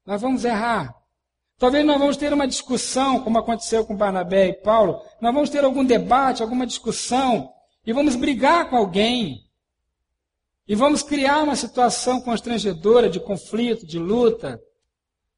Nós 0.05 0.21
vamos 0.21 0.43
errar. 0.43 0.93
Talvez 1.57 1.85
nós 1.85 1.97
vamos 1.97 2.17
ter 2.17 2.33
uma 2.33 2.47
discussão, 2.47 3.21
como 3.21 3.37
aconteceu 3.37 3.85
com 3.85 3.95
Barnabé 3.95 4.47
e 4.47 4.53
Paulo. 4.53 5.01
Nós 5.21 5.33
vamos 5.33 5.49
ter 5.49 5.63
algum 5.63 5.85
debate, 5.85 6.41
alguma 6.41 6.65
discussão, 6.65 7.53
e 7.85 7.93
vamos 7.93 8.15
brigar 8.15 8.69
com 8.69 8.75
alguém. 8.75 9.42
E 10.67 10.75
vamos 10.75 11.03
criar 11.03 11.43
uma 11.43 11.55
situação 11.55 12.21
constrangedora 12.21 13.09
de 13.09 13.19
conflito, 13.19 13.85
de 13.85 13.99
luta. 13.99 14.61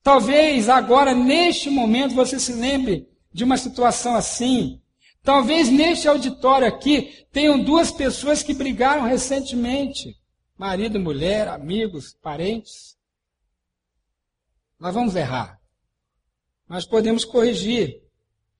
Talvez 0.03 0.69
agora, 0.69 1.15
neste 1.15 1.69
momento, 1.69 2.13
você 2.13 2.39
se 2.39 2.53
lembre 2.53 3.07
de 3.33 3.43
uma 3.43 3.57
situação 3.57 4.15
assim. 4.15 4.79
Talvez 5.23 5.69
neste 5.69 6.07
auditório 6.07 6.67
aqui 6.67 7.25
tenham 7.31 7.63
duas 7.63 7.91
pessoas 7.91 8.43
que 8.43 8.53
brigaram 8.53 9.03
recentemente: 9.03 10.15
marido, 10.55 10.99
mulher, 10.99 11.47
amigos, 11.47 12.15
parentes. 12.21 12.95
Nós 14.79 14.93
vamos 14.93 15.15
errar, 15.15 15.59
mas 16.67 16.85
podemos 16.85 17.25
corrigir, 17.25 18.03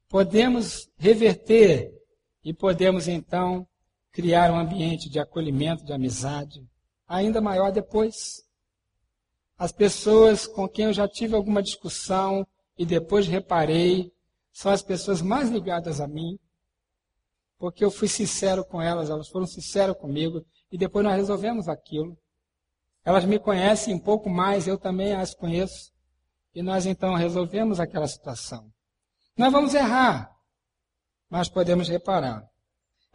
podemos 0.10 0.90
reverter 0.98 1.92
e 2.44 2.52
podemos 2.54 3.08
então 3.08 3.68
criar 4.16 4.50
um 4.50 4.58
ambiente 4.58 5.10
de 5.10 5.20
acolhimento, 5.20 5.84
de 5.84 5.92
amizade, 5.92 6.66
ainda 7.06 7.42
maior 7.42 7.70
depois. 7.70 8.46
As 9.58 9.74
pessoas 9.74 10.48
com 10.48 10.70
quem 10.70 10.86
eu 10.86 10.94
já 10.94 11.06
tive 11.06 11.36
alguma 11.36 11.62
discussão 11.62 12.48
e 12.78 12.86
depois 12.86 13.28
reparei 13.28 14.14
são 14.54 14.72
as 14.72 14.82
pessoas 14.82 15.22
mais 15.22 15.50
ligadas 15.50 16.00
a 16.00 16.08
mim, 16.08 16.40
porque 17.58 17.84
eu 17.84 17.92
fui 17.92 18.08
sincero 18.08 18.64
com 18.64 18.82
elas, 18.82 19.10
elas 19.10 19.28
foram 19.28 19.46
sinceras 19.46 19.98
comigo 19.98 20.46
e 20.72 20.78
depois 20.78 21.04
nós 21.04 21.18
resolvemos 21.18 21.68
aquilo. 21.68 22.18
Elas 23.04 23.26
me 23.26 23.38
conhecem 23.38 23.94
um 23.94 24.00
pouco 24.00 24.30
mais, 24.30 24.66
eu 24.66 24.78
também 24.78 25.12
as 25.12 25.36
conheço. 25.36 25.92
E 26.54 26.64
nós 26.64 26.86
então 26.86 27.16
resolvemos 27.16 27.82
aquela 27.82 28.08
situação. 28.08 28.72
Nós 29.38 29.52
vamos 29.52 29.74
errar, 29.74 30.34
mas 31.30 31.50
podemos 31.50 31.90
reparar. 31.90 32.50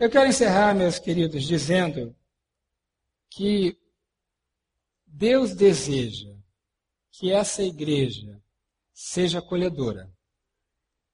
Eu 0.00 0.08
quero 0.08 0.30
encerrar, 0.30 0.74
meus 0.74 0.98
queridos, 0.98 1.44
dizendo 1.44 2.16
que 3.28 3.78
Deus 5.06 5.54
deseja 5.54 6.34
que 7.10 7.30
essa 7.30 7.62
igreja 7.62 8.42
seja 8.94 9.40
acolhedora. 9.40 10.10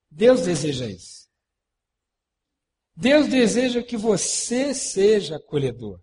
Deus 0.08 0.42
deseja 0.42 0.86
isso. 0.86 1.28
Deus 2.94 3.26
deseja 3.26 3.82
que 3.82 3.96
você 3.96 4.72
seja 4.72 5.34
acolhedor. 5.34 6.00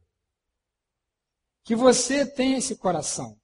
Que 1.64 1.78
você 1.78 2.26
tenha 2.26 2.58
esse 2.58 2.76
coração. 2.76 3.40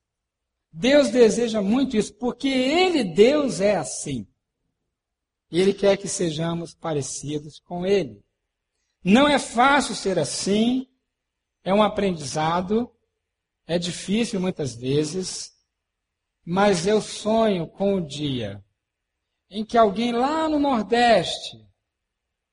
Deus 0.70 1.12
deseja 1.12 1.62
muito 1.62 1.96
isso, 1.96 2.14
porque 2.16 2.50
Ele, 2.50 3.06
Deus, 3.06 3.62
é 3.62 3.78
assim. 3.78 4.28
Ele 5.50 5.74
quer 5.74 5.96
que 5.96 6.10
sejamos 6.10 6.76
parecidos 6.76 7.58
com 7.62 7.86
Ele. 7.86 8.22
Não 9.10 9.28
é 9.28 9.40
fácil 9.40 9.96
ser 9.96 10.20
assim, 10.20 10.88
é 11.64 11.74
um 11.74 11.82
aprendizado, 11.82 12.92
é 13.66 13.80
difícil 13.80 14.40
muitas 14.40 14.76
vezes, 14.76 15.52
mas 16.46 16.86
eu 16.86 17.02
sonho 17.02 17.68
com 17.68 17.96
o 17.96 18.06
dia 18.06 18.64
em 19.50 19.66
que 19.66 19.80
alguém 19.80 20.12
lá 20.12 20.48
no 20.48 20.60
Nordeste 20.60 21.58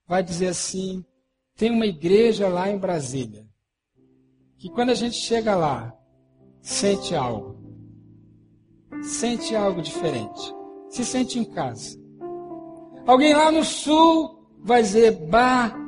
vai 0.07 0.22
dizer 0.22 0.48
assim: 0.48 1.04
tem 1.54 1.70
uma 1.70 1.84
igreja 1.84 2.48
lá 2.48 2.70
em 2.70 2.78
Brasília, 2.78 3.46
que 4.57 4.70
quando 4.70 4.90
a 4.90 4.94
gente 4.94 5.16
chega 5.16 5.54
lá, 5.54 5.94
sente 6.62 7.14
algo. 7.14 7.54
Sente 9.02 9.54
algo 9.54 9.82
diferente. 9.82 10.54
Se 10.88 11.04
sente 11.04 11.38
em 11.38 11.44
casa. 11.44 12.00
Alguém 13.07 13.34
lá 13.34 13.52
no 13.52 13.62
sul 13.62 14.48
vai 14.64 14.80
dizer: 14.80 15.12
Bah, 15.28 15.86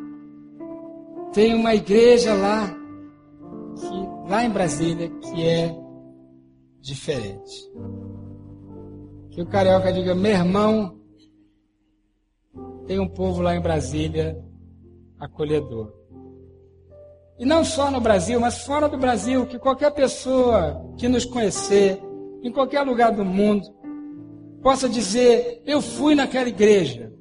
tem 1.32 1.54
uma 1.54 1.74
igreja 1.74 2.34
lá, 2.34 2.68
que, 3.76 4.30
lá 4.30 4.44
em 4.44 4.50
Brasília, 4.50 5.08
que 5.08 5.46
é 5.46 5.74
diferente. 6.80 7.70
Que 9.30 9.42
o 9.42 9.46
carioca 9.46 9.92
diga: 9.92 10.14
Meu 10.14 10.32
irmão, 10.32 10.98
tem 12.86 12.98
um 12.98 13.08
povo 13.08 13.42
lá 13.42 13.54
em 13.54 13.60
Brasília 13.60 14.42
acolhedor. 15.18 15.92
E 17.38 17.44
não 17.44 17.64
só 17.64 17.90
no 17.90 18.00
Brasil, 18.00 18.40
mas 18.40 18.64
fora 18.64 18.88
do 18.88 18.98
Brasil, 18.98 19.46
que 19.46 19.58
qualquer 19.58 19.92
pessoa 19.92 20.92
que 20.96 21.06
nos 21.06 21.24
conhecer, 21.24 22.02
em 22.42 22.50
qualquer 22.50 22.82
lugar 22.82 23.12
do 23.12 23.24
mundo, 23.24 23.68
possa 24.62 24.88
dizer: 24.88 25.62
Eu 25.64 25.80
fui 25.80 26.14
naquela 26.14 26.48
igreja 26.48 27.12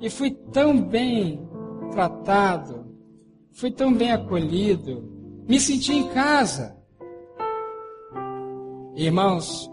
e 0.00 0.10
fui 0.10 0.30
tão 0.52 0.82
bem 0.82 1.48
tratado, 1.92 2.85
fui 3.56 3.70
tão 3.70 3.92
bem 3.92 4.12
acolhido, 4.12 5.02
me 5.48 5.58
senti 5.58 5.92
em 5.92 6.08
casa. 6.08 6.76
Irmãos, 8.94 9.70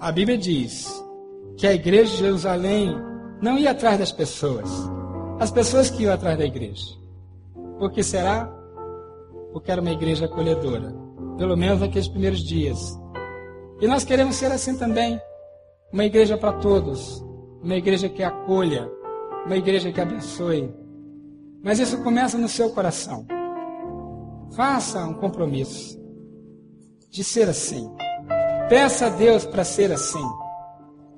a 0.00 0.10
Bíblia 0.10 0.38
diz 0.38 1.04
que 1.56 1.66
a 1.66 1.74
igreja 1.74 2.12
de 2.12 2.18
Jerusalém 2.18 2.94
não 3.42 3.58
ia 3.58 3.72
atrás 3.72 3.98
das 3.98 4.12
pessoas. 4.12 4.70
As 5.38 5.50
pessoas 5.50 5.90
que 5.90 6.04
iam 6.04 6.14
atrás 6.14 6.38
da 6.38 6.44
igreja. 6.44 6.96
Por 7.78 7.90
que 7.90 8.02
será? 8.02 8.54
porque 9.54 9.70
era 9.70 9.80
uma 9.80 9.92
igreja 9.92 10.24
acolhedora, 10.24 10.92
pelo 11.38 11.56
menos 11.56 11.78
naqueles 11.78 12.08
primeiros 12.08 12.42
dias. 12.42 13.00
E 13.80 13.86
nós 13.86 14.04
queremos 14.04 14.34
ser 14.34 14.50
assim 14.50 14.76
também, 14.76 15.20
uma 15.92 16.04
igreja 16.04 16.36
para 16.36 16.54
todos, 16.54 17.24
uma 17.62 17.76
igreja 17.76 18.08
que 18.08 18.24
acolha, 18.24 18.90
uma 19.46 19.56
igreja 19.56 19.92
que 19.92 20.00
abençoe. 20.00 20.74
Mas 21.64 21.78
isso 21.78 22.02
começa 22.02 22.36
no 22.36 22.48
seu 22.48 22.70
coração. 22.70 23.26
Faça 24.54 25.02
um 25.04 25.14
compromisso 25.14 25.98
de 27.10 27.24
ser 27.24 27.48
assim. 27.48 27.90
Peça 28.68 29.06
a 29.06 29.08
Deus 29.08 29.46
para 29.46 29.64
ser 29.64 29.90
assim. 29.90 30.24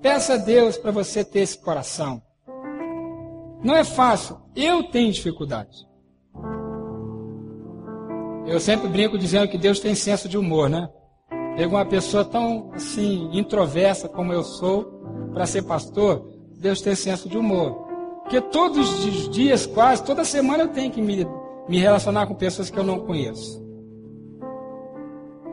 Peça 0.00 0.34
a 0.34 0.36
Deus 0.36 0.76
para 0.76 0.92
você 0.92 1.24
ter 1.24 1.40
esse 1.40 1.60
coração. 1.60 2.22
Não 3.62 3.74
é 3.74 3.82
fácil. 3.82 4.38
Eu 4.54 4.84
tenho 4.84 5.12
dificuldade. 5.12 5.84
Eu 8.46 8.60
sempre 8.60 8.88
brinco 8.88 9.18
dizendo 9.18 9.48
que 9.48 9.58
Deus 9.58 9.80
tem 9.80 9.96
senso 9.96 10.28
de 10.28 10.38
humor, 10.38 10.70
né? 10.70 10.88
Pega 11.56 11.68
uma 11.68 11.84
pessoa 11.84 12.24
tão 12.24 12.70
assim 12.72 13.28
introversa 13.32 14.08
como 14.08 14.32
eu 14.32 14.44
sou 14.44 14.84
para 15.32 15.46
ser 15.46 15.62
pastor, 15.62 16.30
Deus 16.58 16.80
tem 16.80 16.94
senso 16.94 17.28
de 17.28 17.36
humor. 17.36 17.85
Porque 18.26 18.40
todos 18.40 19.04
os 19.04 19.28
dias, 19.28 19.66
quase, 19.66 20.02
toda 20.02 20.24
semana 20.24 20.64
eu 20.64 20.68
tenho 20.68 20.90
que 20.90 21.00
me, 21.00 21.24
me 21.68 21.78
relacionar 21.78 22.26
com 22.26 22.34
pessoas 22.34 22.68
que 22.68 22.76
eu 22.76 22.82
não 22.82 22.98
conheço. 22.98 23.64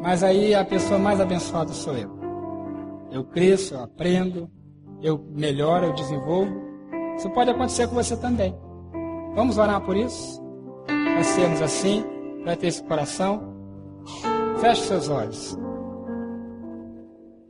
Mas 0.02 0.24
aí 0.24 0.56
a 0.56 0.66
pessoa 0.66 0.98
mais 0.98 1.22
abençoada 1.22 1.72
sou 1.72 1.96
eu. 1.96 2.10
Eu 3.12 3.26
cresço, 3.26 3.76
eu 3.76 3.84
aprendo, 3.84 4.50
eu 5.04 5.24
melhoro, 5.36 5.86
eu 5.86 5.94
desenvolvo. 5.94 6.52
Isso 7.16 7.30
pode 7.30 7.52
acontecer 7.52 7.88
com 7.88 7.94
você 7.94 8.18
também. 8.18 8.58
Vamos 9.36 9.60
orar 9.60 9.80
por 9.82 9.96
isso? 9.96 10.42
Para 10.88 11.24
sermos 11.24 11.62
assim, 11.62 12.04
para 12.44 12.56
ter 12.56 12.68
esse 12.68 12.84
coração. 12.84 13.54
Feche 14.60 14.82
seus 14.82 15.10
olhos. 15.10 15.56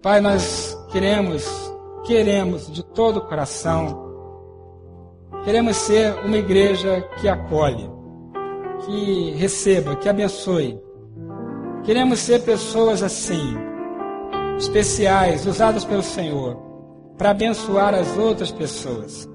Pai, 0.02 0.20
nós 0.20 0.78
queremos, 0.92 1.48
queremos 2.04 2.70
de 2.70 2.84
todo 2.84 3.18
o 3.18 3.26
coração, 3.26 4.04
queremos 5.44 5.76
ser 5.78 6.14
uma 6.26 6.38
igreja 6.38 7.02
que 7.20 7.28
acolhe, 7.28 7.90
que 8.86 9.32
receba, 9.32 9.96
que 9.96 10.08
abençoe. 10.10 10.80
Queremos 11.84 12.20
ser 12.20 12.44
pessoas 12.44 13.04
assim, 13.04 13.56
especiais, 14.58 15.46
usadas 15.46 15.84
pelo 15.84 16.04
Senhor, 16.04 16.58
para 17.18 17.32
abençoar 17.32 17.94
as 17.94 18.18
outras 18.18 18.52
pessoas. 18.52 19.30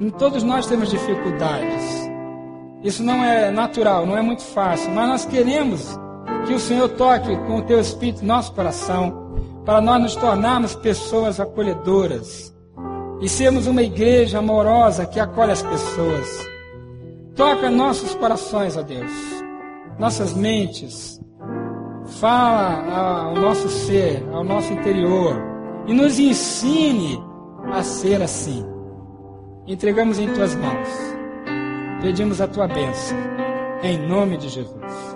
E 0.00 0.10
todos 0.10 0.42
nós 0.42 0.66
temos 0.66 0.90
dificuldades. 0.90 2.10
Isso 2.82 3.02
não 3.02 3.24
é 3.24 3.50
natural, 3.50 4.04
não 4.04 4.16
é 4.16 4.22
muito 4.22 4.42
fácil, 4.42 4.90
mas 4.92 5.08
nós 5.08 5.24
queremos 5.24 5.98
que 6.46 6.52
o 6.52 6.58
Senhor 6.58 6.88
toque 6.90 7.34
com 7.46 7.56
o 7.56 7.62
teu 7.62 7.80
espírito 7.80 8.24
nosso 8.24 8.52
coração 8.52 9.24
para 9.64 9.80
nós 9.80 10.02
nos 10.02 10.16
tornarmos 10.16 10.74
pessoas 10.74 11.40
acolhedoras 11.40 12.53
e 13.24 13.28
sermos 13.28 13.66
uma 13.66 13.82
igreja 13.82 14.38
amorosa 14.38 15.06
que 15.06 15.18
acolhe 15.18 15.52
as 15.52 15.62
pessoas. 15.62 16.50
Toca 17.34 17.70
nossos 17.70 18.14
corações, 18.14 18.76
ó 18.76 18.82
Deus, 18.82 19.10
nossas 19.98 20.34
mentes, 20.34 21.18
fala 22.20 23.28
ao 23.28 23.34
nosso 23.34 23.70
ser, 23.70 24.22
ao 24.30 24.44
nosso 24.44 24.70
interior 24.74 25.40
e 25.86 25.94
nos 25.94 26.18
ensine 26.18 27.18
a 27.72 27.82
ser 27.82 28.20
assim. 28.20 28.62
Entregamos 29.66 30.18
em 30.18 30.28
tuas 30.34 30.54
mãos, 30.54 30.88
pedimos 32.02 32.42
a 32.42 32.46
tua 32.46 32.68
bênção, 32.68 33.16
em 33.82 34.06
nome 34.06 34.36
de 34.36 34.50
Jesus. 34.50 35.13